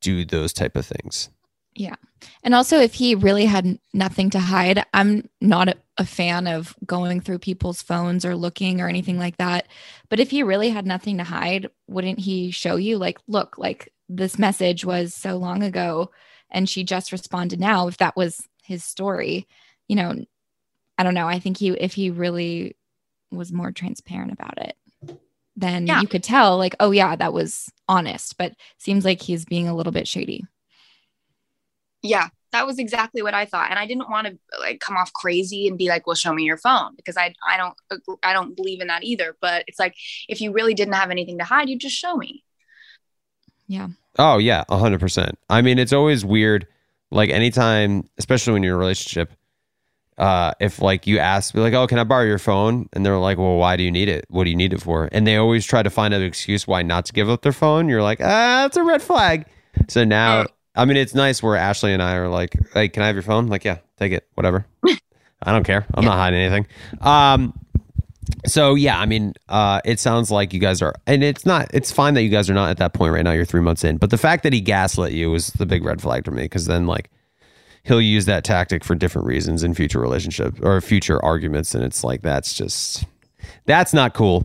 do 0.00 0.24
those 0.24 0.52
type 0.52 0.76
of 0.76 0.86
things 0.86 1.30
Yeah. 1.74 1.94
And 2.42 2.54
also, 2.54 2.78
if 2.78 2.94
he 2.94 3.14
really 3.14 3.46
had 3.46 3.78
nothing 3.94 4.30
to 4.30 4.38
hide, 4.38 4.84
I'm 4.92 5.28
not 5.40 5.76
a 5.96 6.04
fan 6.04 6.46
of 6.46 6.74
going 6.84 7.20
through 7.20 7.38
people's 7.38 7.82
phones 7.82 8.24
or 8.24 8.36
looking 8.36 8.80
or 8.80 8.88
anything 8.88 9.18
like 9.18 9.38
that. 9.38 9.66
But 10.08 10.20
if 10.20 10.30
he 10.30 10.42
really 10.42 10.70
had 10.70 10.86
nothing 10.86 11.18
to 11.18 11.24
hide, 11.24 11.68
wouldn't 11.88 12.20
he 12.20 12.50
show 12.50 12.76
you, 12.76 12.98
like, 12.98 13.18
look, 13.26 13.56
like 13.58 13.92
this 14.08 14.38
message 14.38 14.84
was 14.84 15.14
so 15.14 15.36
long 15.36 15.62
ago 15.62 16.10
and 16.50 16.68
she 16.68 16.84
just 16.84 17.10
responded 17.10 17.58
now? 17.58 17.88
If 17.88 17.96
that 17.98 18.16
was 18.16 18.46
his 18.62 18.84
story, 18.84 19.46
you 19.88 19.96
know, 19.96 20.14
I 20.98 21.02
don't 21.02 21.14
know. 21.14 21.28
I 21.28 21.38
think 21.38 21.56
he, 21.58 21.68
if 21.70 21.94
he 21.94 22.10
really 22.10 22.76
was 23.30 23.52
more 23.52 23.72
transparent 23.72 24.32
about 24.32 24.58
it, 24.58 24.76
then 25.56 25.86
Yeah. 25.86 26.00
you 26.00 26.06
could 26.06 26.22
tell, 26.22 26.56
like, 26.58 26.74
oh, 26.80 26.90
yeah, 26.90 27.16
that 27.16 27.32
was 27.32 27.70
honest. 27.88 28.36
But 28.38 28.54
seems 28.78 29.04
like 29.04 29.20
he's 29.20 29.44
being 29.44 29.68
a 29.68 29.74
little 29.74 29.92
bit 29.92 30.06
shady. 30.08 30.44
Yeah, 32.02 32.28
that 32.50 32.66
was 32.66 32.78
exactly 32.78 33.22
what 33.22 33.32
I 33.34 33.44
thought, 33.46 33.70
and 33.70 33.78
I 33.78 33.86
didn't 33.86 34.10
want 34.10 34.26
to 34.26 34.36
like 34.60 34.80
come 34.80 34.96
off 34.96 35.12
crazy 35.12 35.68
and 35.68 35.78
be 35.78 35.88
like, 35.88 36.04
"Well, 36.06 36.16
show 36.16 36.32
me 36.34 36.42
your 36.42 36.56
phone," 36.56 36.96
because 36.96 37.16
I 37.16 37.32
I 37.46 37.56
don't 37.56 37.74
I 38.24 38.32
don't 38.32 38.56
believe 38.56 38.80
in 38.80 38.88
that 38.88 39.04
either. 39.04 39.36
But 39.40 39.64
it's 39.68 39.78
like 39.78 39.94
if 40.28 40.40
you 40.40 40.50
really 40.52 40.74
didn't 40.74 40.94
have 40.94 41.10
anything 41.12 41.38
to 41.38 41.44
hide, 41.44 41.68
you 41.68 41.78
just 41.78 41.94
show 41.96 42.16
me. 42.16 42.42
Yeah. 43.68 43.88
Oh 44.18 44.38
yeah, 44.38 44.64
a 44.68 44.78
hundred 44.78 44.98
percent. 44.98 45.38
I 45.48 45.62
mean, 45.62 45.78
it's 45.78 45.92
always 45.92 46.24
weird. 46.24 46.66
Like 47.12 47.30
anytime, 47.30 48.08
especially 48.18 48.54
when 48.54 48.62
you're 48.62 48.74
in 48.74 48.76
a 48.76 48.80
relationship, 48.80 49.32
uh, 50.18 50.52
if 50.60 50.80
like 50.80 51.06
you 51.06 51.18
ask, 51.18 51.54
be 51.54 51.60
like, 51.60 51.74
"Oh, 51.74 51.86
can 51.86 51.98
I 51.98 52.04
borrow 52.04 52.24
your 52.24 52.38
phone?" 52.38 52.88
and 52.92 53.04
they're 53.04 53.18
like, 53.18 53.38
"Well, 53.38 53.56
why 53.56 53.76
do 53.76 53.82
you 53.82 53.90
need 53.90 54.08
it? 54.08 54.24
What 54.28 54.44
do 54.44 54.50
you 54.50 54.56
need 54.56 54.72
it 54.72 54.80
for?" 54.80 55.08
And 55.12 55.26
they 55.26 55.36
always 55.36 55.64
try 55.66 55.82
to 55.82 55.90
find 55.90 56.14
an 56.14 56.22
excuse 56.22 56.66
why 56.66 56.82
not 56.82 57.06
to 57.06 57.12
give 57.12 57.28
up 57.30 57.42
their 57.42 57.52
phone. 57.52 57.88
You're 57.88 58.02
like, 58.02 58.20
"Ah, 58.20 58.62
that's 58.62 58.76
a 58.76 58.82
red 58.82 59.02
flag." 59.02 59.46
So 59.88 60.04
now, 60.04 60.46
I 60.74 60.84
mean, 60.84 60.96
it's 60.96 61.14
nice 61.14 61.42
where 61.42 61.56
Ashley 61.56 61.92
and 61.92 62.02
I 62.02 62.16
are 62.16 62.28
like, 62.28 62.56
"Hey, 62.72 62.88
can 62.88 63.02
I 63.02 63.06
have 63.06 63.16
your 63.16 63.22
phone?" 63.22 63.48
Like, 63.48 63.64
yeah, 63.64 63.78
take 63.98 64.12
it, 64.12 64.26
whatever. 64.34 64.66
I 65.42 65.52
don't 65.52 65.64
care. 65.64 65.86
I'm 65.94 66.04
not 66.04 66.16
hiding 66.16 66.40
anything. 66.40 66.66
Um, 67.00 67.52
So 68.46 68.74
yeah, 68.74 68.98
I 68.98 69.06
mean, 69.06 69.34
uh, 69.48 69.80
it 69.84 70.00
sounds 70.00 70.30
like 70.30 70.52
you 70.52 70.58
guys 70.58 70.82
are, 70.82 70.94
and 71.06 71.22
it's 71.22 71.46
not. 71.46 71.70
It's 71.72 71.92
fine 71.92 72.14
that 72.14 72.22
you 72.22 72.28
guys 72.28 72.50
are 72.50 72.54
not 72.54 72.70
at 72.70 72.78
that 72.78 72.92
point 72.92 73.12
right 73.12 73.22
now. 73.22 73.32
You're 73.32 73.44
three 73.44 73.60
months 73.60 73.84
in, 73.84 73.98
but 73.98 74.10
the 74.10 74.18
fact 74.18 74.42
that 74.42 74.52
he 74.52 74.60
gaslit 74.60 75.12
you 75.12 75.30
was 75.30 75.48
the 75.48 75.66
big 75.66 75.84
red 75.84 76.02
flag 76.02 76.24
for 76.24 76.32
me 76.32 76.42
because 76.42 76.66
then 76.66 76.86
like 76.86 77.10
he'll 77.84 78.00
use 78.00 78.26
that 78.26 78.44
tactic 78.44 78.84
for 78.84 78.94
different 78.94 79.26
reasons 79.26 79.62
in 79.62 79.74
future 79.74 80.00
relationships 80.00 80.58
or 80.60 80.80
future 80.80 81.24
arguments, 81.24 81.74
and 81.74 81.84
it's 81.84 82.02
like 82.02 82.22
that's 82.22 82.54
just 82.54 83.04
that's 83.66 83.92
not 83.94 84.14
cool. 84.14 84.44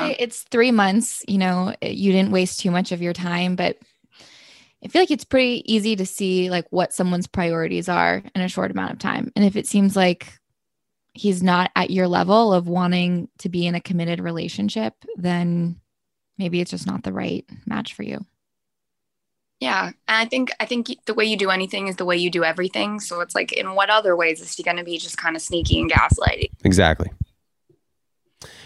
I'd 0.00 0.08
say 0.10 0.16
it's 0.18 0.42
three 0.42 0.70
months. 0.70 1.24
You 1.26 1.38
know, 1.38 1.74
you 1.82 2.12
didn't 2.12 2.30
waste 2.30 2.60
too 2.60 2.70
much 2.70 2.92
of 2.92 3.02
your 3.02 3.12
time, 3.12 3.56
but 3.56 3.78
I 4.84 4.88
feel 4.88 5.02
like 5.02 5.10
it's 5.10 5.24
pretty 5.24 5.62
easy 5.72 5.96
to 5.96 6.04
see 6.04 6.50
like 6.50 6.66
what 6.70 6.92
someone's 6.92 7.26
priorities 7.26 7.88
are 7.88 8.22
in 8.34 8.42
a 8.42 8.48
short 8.48 8.70
amount 8.70 8.92
of 8.92 8.98
time. 8.98 9.32
And 9.34 9.44
if 9.44 9.56
it 9.56 9.66
seems 9.66 9.96
like 9.96 10.38
he's 11.14 11.42
not 11.42 11.70
at 11.74 11.90
your 11.90 12.08
level 12.08 12.52
of 12.52 12.68
wanting 12.68 13.28
to 13.38 13.48
be 13.48 13.66
in 13.66 13.74
a 13.74 13.80
committed 13.80 14.20
relationship, 14.20 14.94
then 15.16 15.80
maybe 16.36 16.60
it's 16.60 16.72
just 16.72 16.86
not 16.86 17.04
the 17.04 17.12
right 17.12 17.46
match 17.66 17.94
for 17.94 18.02
you. 18.02 18.24
Yeah, 19.60 19.86
and 19.86 19.94
I 20.08 20.26
think 20.26 20.50
I 20.60 20.66
think 20.66 20.90
the 21.06 21.14
way 21.14 21.24
you 21.24 21.38
do 21.38 21.48
anything 21.48 21.86
is 21.86 21.96
the 21.96 22.04
way 22.04 22.16
you 22.16 22.30
do 22.30 22.44
everything. 22.44 23.00
So 23.00 23.20
it's 23.20 23.34
like, 23.34 23.52
in 23.52 23.74
what 23.74 23.88
other 23.88 24.14
ways 24.14 24.40
is 24.40 24.54
he 24.54 24.62
going 24.62 24.76
to 24.76 24.84
be 24.84 24.98
just 24.98 25.16
kind 25.16 25.36
of 25.36 25.42
sneaky 25.42 25.80
and 25.80 25.90
gaslighting? 25.90 26.50
Exactly. 26.64 27.10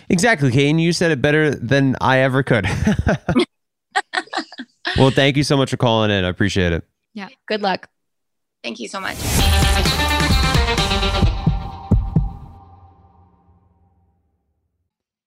Exactly, 0.08 0.50
Kate. 0.50 0.70
And 0.70 0.80
you 0.80 0.92
said 0.92 1.12
it 1.12 1.20
better 1.20 1.54
than 1.54 1.94
I 2.00 2.20
ever 2.20 2.42
could. 2.42 2.66
well, 4.96 5.10
thank 5.10 5.36
you 5.36 5.44
so 5.44 5.56
much 5.56 5.70
for 5.70 5.76
calling 5.76 6.10
in. 6.10 6.24
I 6.24 6.28
appreciate 6.28 6.72
it. 6.72 6.84
Yeah. 7.12 7.28
Good 7.46 7.62
luck. 7.62 7.88
Thank 8.64 8.80
you 8.80 8.88
so 8.88 9.00
much. 9.00 9.16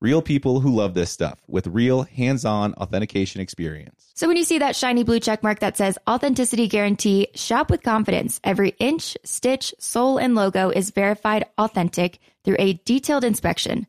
Real 0.00 0.22
people 0.22 0.60
who 0.60 0.76
love 0.76 0.94
this 0.94 1.10
stuff 1.10 1.40
with 1.48 1.66
real 1.66 2.02
hands 2.02 2.44
on 2.44 2.72
authentication 2.74 3.40
experience. 3.40 4.12
So 4.14 4.28
when 4.28 4.36
you 4.36 4.44
see 4.44 4.60
that 4.60 4.76
shiny 4.76 5.02
blue 5.02 5.18
check 5.18 5.42
mark 5.42 5.58
that 5.58 5.76
says 5.76 5.98
authenticity 6.08 6.68
guarantee, 6.68 7.26
shop 7.34 7.68
with 7.68 7.82
confidence. 7.82 8.40
Every 8.44 8.76
inch, 8.78 9.16
stitch, 9.24 9.74
sole, 9.80 10.18
and 10.18 10.36
logo 10.36 10.70
is 10.70 10.90
verified 10.90 11.46
authentic 11.58 12.20
through 12.44 12.56
a 12.60 12.74
detailed 12.84 13.24
inspection. 13.24 13.88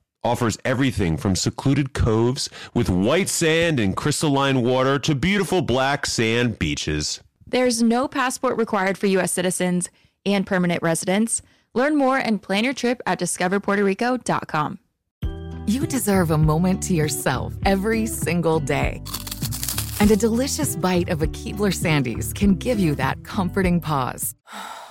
offers 0.23 0.57
everything 0.63 1.17
from 1.17 1.35
secluded 1.35 1.93
coves 1.93 2.49
with 2.73 2.89
white 2.89 3.29
sand 3.29 3.79
and 3.79 3.95
crystalline 3.95 4.61
water 4.61 4.99
to 4.99 5.15
beautiful 5.15 5.61
black 5.61 6.05
sand 6.05 6.59
beaches. 6.59 7.21
There's 7.47 7.81
no 7.81 8.07
passport 8.07 8.57
required 8.57 8.97
for 8.97 9.07
U.S. 9.07 9.31
citizens 9.31 9.89
and 10.25 10.45
permanent 10.45 10.81
residents. 10.81 11.41
Learn 11.73 11.95
more 11.95 12.17
and 12.17 12.41
plan 12.41 12.63
your 12.63 12.73
trip 12.73 13.01
at 13.05 13.19
discoverpuertorico.com. 13.19 14.79
You 15.67 15.85
deserve 15.85 16.31
a 16.31 16.37
moment 16.37 16.81
to 16.83 16.93
yourself 16.93 17.53
every 17.65 18.05
single 18.05 18.59
day. 18.59 19.01
And 19.99 20.09
a 20.09 20.15
delicious 20.15 20.75
bite 20.75 21.09
of 21.09 21.21
a 21.21 21.27
Keebler 21.27 21.71
Sandies 21.71 22.33
can 22.33 22.55
give 22.55 22.79
you 22.79 22.95
that 22.95 23.23
comforting 23.23 23.79
pause. 23.79 24.35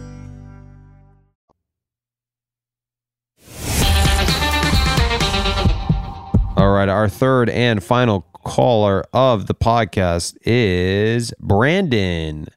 All 6.57 6.71
right, 6.71 6.89
our 6.89 7.07
third 7.07 7.49
and 7.49 7.81
final 7.81 8.21
caller 8.43 9.05
of 9.13 9.47
the 9.47 9.55
podcast 9.55 10.35
is 10.41 11.33
Brandon. 11.39 12.47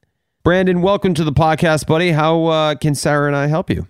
Brandon, 0.43 0.81
welcome 0.81 1.13
to 1.13 1.23
the 1.23 1.31
podcast, 1.31 1.87
buddy. 1.87 2.11
How 2.11 2.45
uh, 2.45 2.75
can 2.75 2.93
Sarah 2.93 3.27
and 3.27 3.35
I 3.37 3.47
help 3.47 3.69
you? 3.69 3.87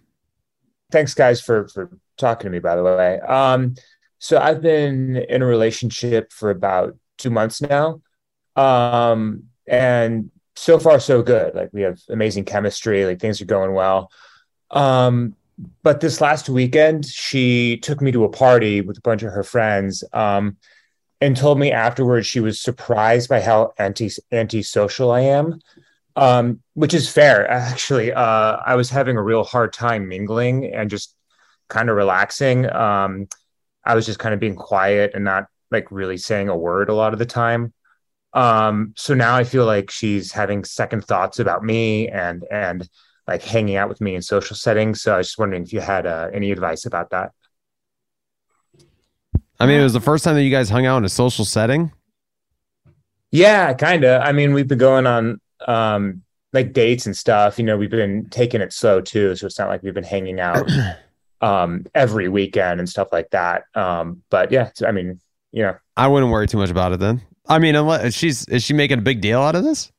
Thanks, 0.91 1.15
guys, 1.15 1.41
for 1.41 1.67
for 1.69 1.89
talking 2.17 2.45
to 2.45 2.51
me. 2.51 2.59
By 2.59 2.75
the 2.75 2.83
way, 2.83 3.19
um, 3.21 3.73
so 4.19 4.37
I've 4.37 4.61
been 4.61 5.17
in 5.17 5.41
a 5.41 5.45
relationship 5.45 6.31
for 6.31 6.51
about 6.51 6.95
two 7.17 7.31
months 7.31 7.61
now, 7.61 8.01
um, 8.55 9.45
and 9.67 10.29
so 10.55 10.77
far 10.77 10.99
so 10.99 11.23
good. 11.23 11.55
Like 11.55 11.71
we 11.73 11.81
have 11.81 11.99
amazing 12.09 12.45
chemistry. 12.45 13.05
Like 13.05 13.19
things 13.19 13.41
are 13.41 13.45
going 13.45 13.73
well. 13.73 14.11
Um, 14.69 15.35
but 15.83 16.01
this 16.01 16.21
last 16.21 16.49
weekend, 16.49 17.05
she 17.05 17.77
took 17.77 18.01
me 18.01 18.11
to 18.11 18.23
a 18.25 18.29
party 18.29 18.81
with 18.81 18.97
a 18.97 19.01
bunch 19.01 19.23
of 19.23 19.31
her 19.31 19.43
friends. 19.43 20.03
Um, 20.13 20.57
and 21.21 21.35
told 21.35 21.59
me 21.59 21.71
afterwards 21.71 22.27
she 22.27 22.39
was 22.39 22.59
surprised 22.59 23.29
by 23.29 23.41
how 23.41 23.73
anti 23.77 24.09
antisocial 24.31 25.11
I 25.11 25.21
am, 25.21 25.59
um, 26.15 26.61
which 26.73 26.93
is 26.93 27.09
fair. 27.09 27.49
Actually, 27.49 28.13
uh, 28.13 28.57
I 28.65 28.75
was 28.75 28.89
having 28.89 29.17
a 29.17 29.23
real 29.23 29.43
hard 29.43 29.73
time 29.73 30.07
mingling 30.07 30.73
and 30.73 30.89
just 30.89 31.15
kind 31.69 31.89
of 31.89 31.95
relaxing. 31.95 32.69
Um, 32.71 33.27
I 33.83 33.95
was 33.95 34.05
just 34.05 34.19
kind 34.19 34.33
of 34.33 34.39
being 34.39 34.55
quiet 34.55 35.11
and 35.13 35.23
not 35.23 35.45
like 35.71 35.91
really 35.91 36.17
saying 36.17 36.49
a 36.49 36.57
word 36.57 36.89
a 36.89 36.93
lot 36.93 37.13
of 37.13 37.19
the 37.19 37.25
time. 37.25 37.73
Um, 38.33 38.93
so 38.97 39.13
now 39.13 39.35
I 39.35 39.45
feel 39.45 39.65
like 39.65 39.89
she's 39.89 40.31
having 40.31 40.63
second 40.65 41.05
thoughts 41.05 41.39
about 41.39 41.63
me 41.63 42.09
and 42.09 42.43
and 42.51 42.87
like 43.27 43.43
hanging 43.43 43.75
out 43.75 43.89
with 43.89 44.01
me 44.01 44.15
in 44.15 44.21
social 44.21 44.55
settings. 44.55 45.01
So 45.01 45.13
I 45.13 45.17
was 45.17 45.27
just 45.27 45.39
wondering 45.39 45.63
if 45.63 45.73
you 45.73 45.79
had 45.79 46.05
uh, 46.05 46.29
any 46.33 46.51
advice 46.51 46.85
about 46.85 47.09
that. 47.09 47.31
I 49.59 49.65
mean, 49.65 49.79
it 49.79 49.83
was 49.83 49.93
the 49.93 50.01
first 50.01 50.23
time 50.23 50.35
that 50.35 50.43
you 50.43 50.51
guys 50.51 50.69
hung 50.69 50.85
out 50.85 50.97
in 50.97 51.05
a 51.05 51.09
social 51.09 51.45
setting. 51.45 51.91
Yeah, 53.31 53.73
kind 53.73 54.03
of. 54.03 54.21
I 54.21 54.31
mean, 54.31 54.53
we've 54.53 54.67
been 54.67 54.77
going 54.77 55.07
on 55.07 55.39
um 55.67 56.21
like 56.53 56.73
dates 56.73 57.05
and 57.05 57.15
stuff. 57.15 57.57
You 57.57 57.65
know, 57.65 57.77
we've 57.77 57.89
been 57.89 58.29
taking 58.29 58.61
it 58.61 58.73
slow 58.73 59.01
too, 59.01 59.35
so 59.35 59.47
it's 59.47 59.57
not 59.57 59.69
like 59.69 59.81
we've 59.83 59.93
been 59.93 60.03
hanging 60.03 60.39
out 60.39 60.69
um 61.41 61.85
every 61.95 62.27
weekend 62.27 62.79
and 62.79 62.89
stuff 62.89 63.09
like 63.11 63.29
that. 63.31 63.63
Um 63.73 64.23
but 64.29 64.51
yeah, 64.51 64.71
I 64.85 64.91
mean, 64.91 65.19
you 65.51 65.63
know, 65.63 65.75
I 65.95 66.07
wouldn't 66.07 66.31
worry 66.31 66.47
too 66.47 66.57
much 66.57 66.69
about 66.69 66.91
it 66.91 66.99
then. 66.99 67.21
I 67.47 67.59
mean, 67.59 67.75
unless 67.75 68.13
she's 68.13 68.45
is 68.45 68.63
she 68.63 68.73
making 68.73 68.99
a 68.99 69.03
big 69.03 69.21
deal 69.21 69.41
out 69.41 69.55
of 69.55 69.63
this? 69.63 69.91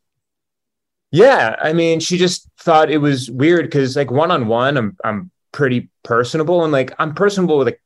Yeah, 1.12 1.56
I 1.62 1.72
mean, 1.72 2.00
she 2.00 2.18
just 2.18 2.48
thought 2.58 2.90
it 2.90 2.98
was 2.98 3.30
weird 3.30 3.66
because 3.66 3.96
like 3.96 4.10
one 4.10 4.30
on 4.30 4.48
one, 4.48 4.76
I'm 4.76 4.96
I'm 5.04 5.30
pretty 5.52 5.88
personable 6.02 6.62
and 6.64 6.72
like 6.72 6.92
I'm 6.98 7.14
personable 7.14 7.58
with 7.58 7.68
like 7.68 7.80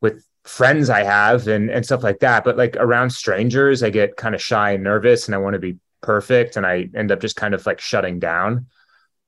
with 0.00 0.24
friends 0.44 0.88
I 0.90 1.02
have 1.02 1.48
and 1.48 1.70
and 1.70 1.84
stuff 1.84 2.02
like 2.02 2.20
that. 2.20 2.44
But 2.44 2.56
like 2.56 2.76
around 2.76 3.10
strangers, 3.10 3.82
I 3.82 3.90
get 3.90 4.16
kind 4.16 4.34
of 4.34 4.42
shy 4.42 4.72
and 4.72 4.84
nervous, 4.84 5.26
and 5.26 5.34
I 5.34 5.38
want 5.38 5.54
to 5.54 5.58
be 5.58 5.76
perfect, 6.02 6.56
and 6.56 6.66
I 6.66 6.88
end 6.94 7.10
up 7.10 7.20
just 7.20 7.36
kind 7.36 7.54
of 7.54 7.64
like 7.66 7.80
shutting 7.80 8.18
down. 8.18 8.66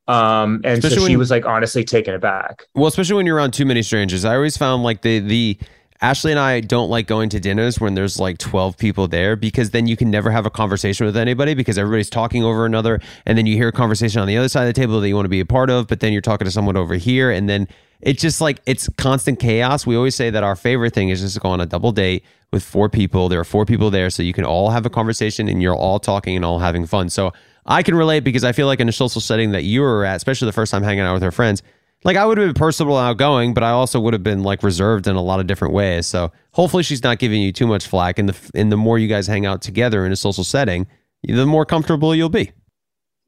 Um, 0.07 0.61
and 0.65 0.79
Especially 0.79 0.97
so 0.97 1.07
she 1.07 1.13
when- 1.13 1.19
was 1.19 1.31
like 1.31 1.47
honestly 1.47 1.85
taken 1.85 2.15
aback. 2.15 2.67
Well, 2.75 2.87
especially 2.89 3.17
when 3.17 3.27
you're 3.27 3.37
around 3.37 3.53
too 3.55 3.65
many 3.65 3.83
strangers. 3.83 4.25
I 4.25 4.35
always 4.35 4.57
found 4.57 4.83
like 4.83 5.03
the 5.03 5.21
the 5.21 5.59
Ashley 6.03 6.31
and 6.31 6.41
I 6.41 6.61
don't 6.61 6.89
like 6.89 7.07
going 7.07 7.29
to 7.31 7.41
dinners 7.41 7.79
when 7.79 7.95
there's 7.95 8.19
like 8.19 8.39
12 8.39 8.79
people 8.79 9.07
there 9.07 9.37
because 9.37 9.71
then 9.71 9.87
you 9.87 9.99
can 9.99 10.11
never 10.11 10.31
have 10.31 10.47
a 10.47 10.51
conversation 10.51 11.05
with 11.05 11.17
anybody 11.17 11.53
because 11.53 11.77
everybody's 11.77 12.09
talking 12.09 12.43
over 12.43 12.65
another 12.65 13.01
and 13.27 13.37
then 13.37 13.45
you 13.45 13.57
hear 13.57 13.69
a 13.69 13.73
conversation 13.73 14.21
on 14.21 14.27
the 14.27 14.39
other 14.39 14.49
side 14.49 14.63
of 14.63 14.69
the 14.69 14.81
table 14.81 14.99
that 14.99 15.09
you 15.09 15.15
want 15.15 15.27
to 15.27 15.31
be 15.31 15.41
a 15.41 15.45
part 15.45 15.69
of, 15.69 15.89
but 15.89 16.01
then 16.01 16.13
you're 16.13 16.23
talking 16.23 16.47
to 16.47 16.51
someone 16.51 16.77
over 16.77 16.95
here 16.95 17.31
and 17.31 17.51
then 17.51 17.69
it's 18.01 18.23
just 18.23 18.41
like 18.41 18.63
it's 18.65 18.89
constant 18.97 19.41
chaos. 19.41 19.87
We 19.87 19.95
always 19.95 20.15
say 20.15 20.31
that 20.31 20.43
our 20.43 20.57
favorite 20.57 20.95
thing 20.95 21.11
is 21.11 21.21
just 21.21 21.35
to 21.35 21.41
go 21.41 21.51
on 21.51 21.61
a 21.61 21.67
double 21.67 21.93
date 21.93 22.25
with 22.51 22.63
four 22.63 22.89
people. 22.89 23.29
There 23.29 23.41
are 23.41 23.45
four 23.45 23.67
people 23.67 23.91
there 23.91 24.09
so 24.09 24.23
you 24.23 24.33
can 24.33 24.47
all 24.47 24.71
have 24.71 24.87
a 24.87 24.91
conversation 24.91 25.49
and 25.49 25.63
you're 25.63 25.77
all 25.77 25.99
talking 25.99 26.35
and 26.35 26.47
all 26.47 26.61
having 26.61 26.87
fun. 26.87 27.11
So 27.11 27.35
I 27.67 27.83
can 27.83 27.95
relate 27.95 28.21
because 28.21 28.43
I 28.43 28.53
feel 28.53 28.67
like 28.67 28.81
in 28.81 28.89
a 28.89 28.93
social 28.93 29.21
setting 29.21 29.51
that 29.51 29.65
you 29.65 29.83
were 29.83 30.07
at, 30.07 30.17
especially 30.17 30.47
the 30.47 30.53
first 30.53 30.73
time 30.73 30.83
hanging 30.83 31.01
out 31.01 31.13
with 31.13 31.23
her 31.23 31.31
friends, 31.31 31.63
like 32.05 32.17
I 32.17 32.25
would 32.25 32.39
have 32.39 32.47
been 32.47 32.55
personable 32.55 32.99
and 32.99 33.09
outgoing, 33.09 33.53
but 33.53 33.63
I 33.63 33.71
also 33.71 34.01
would 34.01 34.15
have 34.15 34.23
been 34.23 34.43
like 34.43 34.63
reserved 34.63 35.07
in 35.07 35.17
a 35.17 35.23
lot 35.23 35.41
of 35.41 35.47
different 35.47 35.75
ways. 35.75 36.07
So 36.07 36.33
hopefully 36.53 36.83
she's 36.83 37.03
not 37.03 37.19
giving 37.19 37.43
you 37.43 37.53
too 37.53 37.67
much 37.67 37.87
flack. 37.87 38.19
And 38.19 38.29
the 38.29 38.51
and 38.55 38.73
the 38.73 38.77
more 38.77 38.99
you 38.99 39.09
guys 39.09 39.27
hang 39.27 39.47
out 39.47 39.63
together 39.63 40.07
in 40.07 40.13
a 40.13 40.17
social 40.17 40.45
setting, 40.45 40.87
the 41.23 41.47
more 41.47 41.67
comfortable 41.67 42.15
you'll 42.15 42.29
be. 42.29 42.53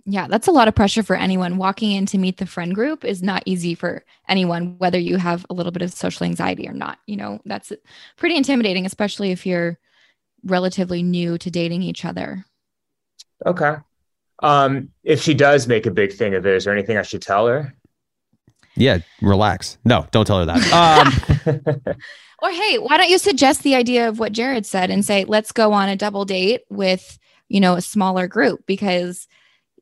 Yeah, 0.04 0.26
that's 0.26 0.48
a 0.48 0.52
lot 0.52 0.66
of 0.66 0.74
pressure 0.74 1.02
for 1.02 1.14
anyone. 1.14 1.58
Walking 1.58 1.92
in 1.92 2.06
to 2.06 2.18
meet 2.18 2.38
the 2.38 2.46
friend 2.46 2.74
group 2.74 3.04
is 3.04 3.22
not 3.22 3.42
easy 3.46 3.74
for 3.74 4.04
anyone, 4.28 4.76
whether 4.78 4.98
you 4.98 5.16
have 5.16 5.46
a 5.48 5.54
little 5.54 5.70
bit 5.70 5.82
of 5.82 5.92
social 5.92 6.24
anxiety 6.24 6.68
or 6.68 6.72
not. 6.72 6.98
You 7.06 7.16
know, 7.16 7.40
that's 7.44 7.72
pretty 8.16 8.36
intimidating, 8.36 8.84
especially 8.84 9.30
if 9.30 9.46
you're 9.46 9.78
relatively 10.44 11.04
new 11.04 11.38
to 11.38 11.50
dating 11.50 11.82
each 11.82 12.04
other. 12.04 12.44
Okay. 13.46 13.76
Um, 14.42 14.88
if 15.04 15.22
she 15.22 15.34
does 15.34 15.68
make 15.68 15.86
a 15.86 15.90
big 15.90 16.12
thing 16.12 16.34
of 16.34 16.44
it, 16.46 16.54
is 16.54 16.64
there 16.64 16.72
anything 16.72 16.96
I 16.96 17.02
should 17.02 17.22
tell 17.22 17.46
her? 17.46 17.72
Yeah, 18.76 18.98
relax. 19.20 19.78
No, 19.84 20.06
don't 20.10 20.26
tell 20.26 20.38
her 20.38 20.46
that. 20.46 21.84
Um, 21.94 21.96
Or 22.42 22.50
hey, 22.50 22.78
why 22.78 22.96
don't 22.96 23.08
you 23.08 23.18
suggest 23.18 23.62
the 23.62 23.76
idea 23.76 24.08
of 24.08 24.18
what 24.18 24.32
Jared 24.32 24.66
said 24.66 24.90
and 24.90 25.04
say, 25.04 25.24
let's 25.24 25.52
go 25.52 25.72
on 25.72 25.88
a 25.88 25.94
double 25.94 26.24
date 26.24 26.62
with, 26.68 27.16
you 27.48 27.60
know, 27.60 27.74
a 27.74 27.80
smaller 27.80 28.26
group 28.26 28.66
because 28.66 29.28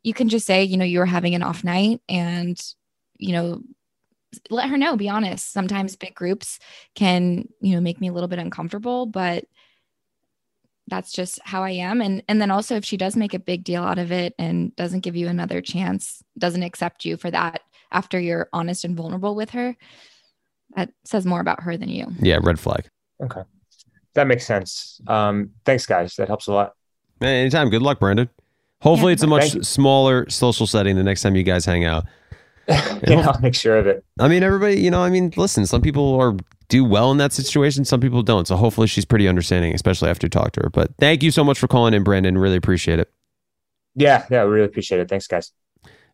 you 0.02 0.12
can 0.12 0.28
just 0.28 0.46
say, 0.46 0.62
you 0.62 0.76
know, 0.76 0.84
you 0.84 0.98
were 0.98 1.06
having 1.06 1.34
an 1.34 1.42
off 1.42 1.64
night 1.64 2.02
and, 2.06 2.60
you 3.16 3.32
know, 3.32 3.62
let 4.50 4.68
her 4.68 4.76
know, 4.76 4.94
be 4.94 5.08
honest. 5.08 5.50
Sometimes 5.50 5.96
big 5.96 6.14
groups 6.14 6.58
can, 6.94 7.48
you 7.62 7.74
know, 7.74 7.80
make 7.80 7.98
me 7.98 8.08
a 8.08 8.12
little 8.12 8.28
bit 8.28 8.38
uncomfortable, 8.38 9.06
but 9.06 9.46
that's 10.86 11.12
just 11.12 11.38
how 11.42 11.62
I 11.62 11.70
am. 11.70 12.02
And 12.02 12.22
and 12.28 12.42
then 12.42 12.50
also 12.50 12.76
if 12.76 12.84
she 12.84 12.98
does 12.98 13.16
make 13.16 13.32
a 13.32 13.38
big 13.38 13.64
deal 13.64 13.82
out 13.82 13.98
of 13.98 14.12
it 14.12 14.34
and 14.38 14.76
doesn't 14.76 15.00
give 15.00 15.16
you 15.16 15.28
another 15.28 15.62
chance, 15.62 16.22
doesn't 16.36 16.62
accept 16.62 17.06
you 17.06 17.16
for 17.16 17.30
that 17.30 17.62
after 17.92 18.18
you're 18.20 18.48
honest 18.52 18.84
and 18.84 18.96
vulnerable 18.96 19.34
with 19.34 19.50
her, 19.50 19.76
that 20.76 20.90
says 21.04 21.26
more 21.26 21.40
about 21.40 21.62
her 21.62 21.76
than 21.76 21.88
you. 21.88 22.06
yeah, 22.20 22.38
red 22.42 22.58
flag. 22.60 22.88
Okay. 23.22 23.42
That 24.14 24.26
makes 24.26 24.46
sense. 24.46 25.00
Um, 25.06 25.50
thanks, 25.64 25.86
guys. 25.86 26.14
That 26.16 26.28
helps 26.28 26.46
a 26.48 26.52
lot. 26.52 26.74
Man, 27.20 27.34
anytime. 27.34 27.70
Good 27.70 27.82
luck, 27.82 28.00
Brandon. 28.00 28.28
Hopefully, 28.82 29.10
Yeah. 29.10 29.14
it's 29.14 29.22
a 29.22 29.26
much 29.26 29.50
smaller 29.64 30.28
social 30.30 30.66
setting 30.66 30.96
the 30.96 31.02
next 31.02 31.22
time 31.22 31.36
you 31.36 31.42
guys 31.42 31.64
hang 31.64 31.84
out. 31.84 32.04
yeah, 32.68 33.28
I'll 33.28 33.40
make 33.40 33.54
sure 33.54 33.76
of 33.78 33.86
it. 33.86 34.04
I 34.18 34.28
mean, 34.28 34.42
everybody, 34.42 34.80
you 34.80 34.90
know, 34.90 35.02
I 35.02 35.10
mean, 35.10 35.32
listen, 35.36 35.66
some 35.66 35.82
people 35.82 36.14
are 36.20 36.36
do 36.68 36.84
well 36.84 37.10
in 37.10 37.18
that 37.18 37.32
situation, 37.32 37.84
some 37.84 38.00
people 38.00 38.22
don't. 38.22 38.46
So 38.46 38.56
hopefully, 38.56 38.86
she's 38.86 39.04
pretty 39.04 39.26
understanding, 39.28 39.74
especially 39.74 40.08
after 40.08 40.26
you 40.26 40.30
talk 40.30 40.52
to 40.52 40.60
her. 40.62 40.70
But 40.70 40.92
thank 40.98 41.22
you 41.22 41.30
so 41.30 41.42
much 41.44 41.58
for 41.58 41.66
calling 41.68 41.94
in, 41.94 42.02
Brandon. 42.04 42.38
Really 42.38 42.56
appreciate 42.56 43.00
it. 43.00 43.10
Yeah, 43.96 44.24
yeah, 44.30 44.44
we 44.44 44.50
really 44.50 44.66
appreciate 44.66 45.00
it. 45.00 45.08
Thanks, 45.08 45.26
guys. 45.26 45.52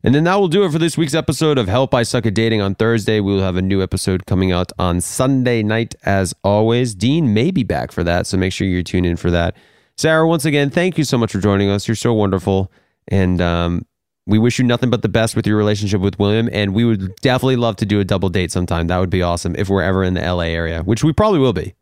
And 0.07 0.15
then 0.15 0.23
that 0.23 0.37
will 0.37 0.47
do 0.47 0.63
it 0.63 0.71
for 0.71 0.79
this 0.79 0.97
week's 0.97 1.15
episode 1.15 1.59
of 1.59 1.67
Help 1.67 1.93
I 1.93 2.05
Suck 2.05 2.27
at 2.27 2.35
Dating 2.35 2.61
on 2.61 2.77
Thursday. 2.77 3.19
We 3.19 3.33
will 3.33 3.43
have 3.43 3.57
a 3.57 3.61
new 3.61 3.83
episode 3.83 4.25
coming 4.25 4.53
out 4.53 4.71
on 4.79 5.01
Sunday 5.01 5.65
night, 5.65 5.97
as 6.05 6.33
always. 6.45 6.95
Dean 6.95 7.35
may 7.35 7.51
be 7.51 7.65
back 7.65 7.91
for 7.91 8.05
that, 8.05 8.29
so 8.29 8.37
make 8.37 8.53
sure 8.53 8.69
you 8.69 8.85
tune 8.85 9.05
in 9.05 9.17
for 9.17 9.33
that. 9.33 9.57
Sarah, 9.97 10.29
once 10.29 10.45
again, 10.45 10.71
thank 10.71 10.97
you 10.97 11.03
so 11.03 11.19
much 11.19 11.33
for 11.33 11.41
joining 11.41 11.71
us. 11.71 11.89
You're 11.89 11.97
so 11.97 12.15
wonderful. 12.15 12.71
And 13.09 13.41
um, 13.41 13.85
we 14.29 14.39
wish 14.39 14.61
you 14.61 14.65
nothing 14.65 14.91
but 14.91 15.03
the 15.03 15.09
best 15.09 15.35
with 15.35 15.45
your 15.45 15.57
relationship 15.57 16.01
with 16.01 16.21
William. 16.21 16.49
And 16.53 16.73
we 16.73 16.85
would 16.85 17.17
definitely 17.17 17.57
love 17.57 17.75
to 17.79 17.85
do 17.85 17.99
a 17.99 18.05
double 18.05 18.29
date 18.29 18.53
sometime. 18.53 18.87
That 18.87 18.99
would 18.99 19.11
be 19.11 19.23
awesome 19.23 19.57
if 19.57 19.69
we're 19.69 19.83
ever 19.83 20.05
in 20.05 20.15
the 20.15 20.21
LA 20.21 20.45
area, 20.45 20.85
which 20.85 21.03
we 21.03 21.13
probably 21.13 21.41
will 21.41 21.53
be. 21.53 21.75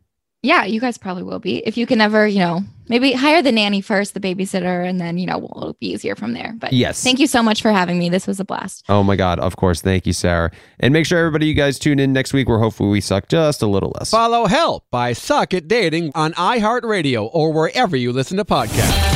Yeah, 0.44 0.64
you 0.66 0.78
guys 0.78 0.98
probably 0.98 1.22
will 1.22 1.38
be. 1.38 1.66
If 1.66 1.78
you 1.78 1.86
can 1.86 2.02
ever, 2.02 2.26
you 2.26 2.38
know, 2.38 2.60
maybe 2.90 3.12
hire 3.12 3.40
the 3.40 3.50
nanny 3.50 3.80
first, 3.80 4.12
the 4.12 4.20
babysitter, 4.20 4.86
and 4.86 5.00
then, 5.00 5.16
you 5.16 5.24
know, 5.24 5.38
it'll 5.38 5.72
be 5.80 5.92
easier 5.92 6.14
from 6.14 6.34
there. 6.34 6.52
But 6.58 6.74
Yes. 6.74 7.02
thank 7.02 7.18
you 7.18 7.26
so 7.26 7.42
much 7.42 7.62
for 7.62 7.72
having 7.72 7.98
me. 7.98 8.10
This 8.10 8.26
was 8.26 8.40
a 8.40 8.44
blast. 8.44 8.84
Oh 8.90 9.02
my 9.02 9.16
God. 9.16 9.38
Of 9.38 9.56
course. 9.56 9.80
Thank 9.80 10.04
you, 10.06 10.12
Sarah. 10.12 10.50
And 10.80 10.92
make 10.92 11.06
sure 11.06 11.18
everybody, 11.18 11.46
you 11.46 11.54
guys 11.54 11.78
tune 11.78 11.98
in 11.98 12.12
next 12.12 12.34
week 12.34 12.46
where 12.46 12.58
hopefully 12.58 12.90
we 12.90 13.00
suck 13.00 13.28
just 13.28 13.62
a 13.62 13.66
little 13.66 13.94
less. 13.98 14.10
Follow 14.10 14.44
Help 14.44 14.84
I 14.92 15.14
Suck 15.14 15.54
at 15.54 15.66
Dating 15.66 16.12
on 16.14 16.34
iHeartRadio 16.34 17.30
or 17.32 17.50
wherever 17.50 17.96
you 17.96 18.12
listen 18.12 18.36
to 18.36 18.44
podcasts. 18.44 19.12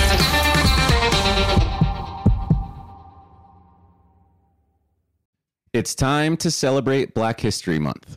It's 5.74 5.94
time 5.94 6.38
to 6.38 6.50
celebrate 6.50 7.12
Black 7.14 7.40
History 7.40 7.78
Month 7.78 8.16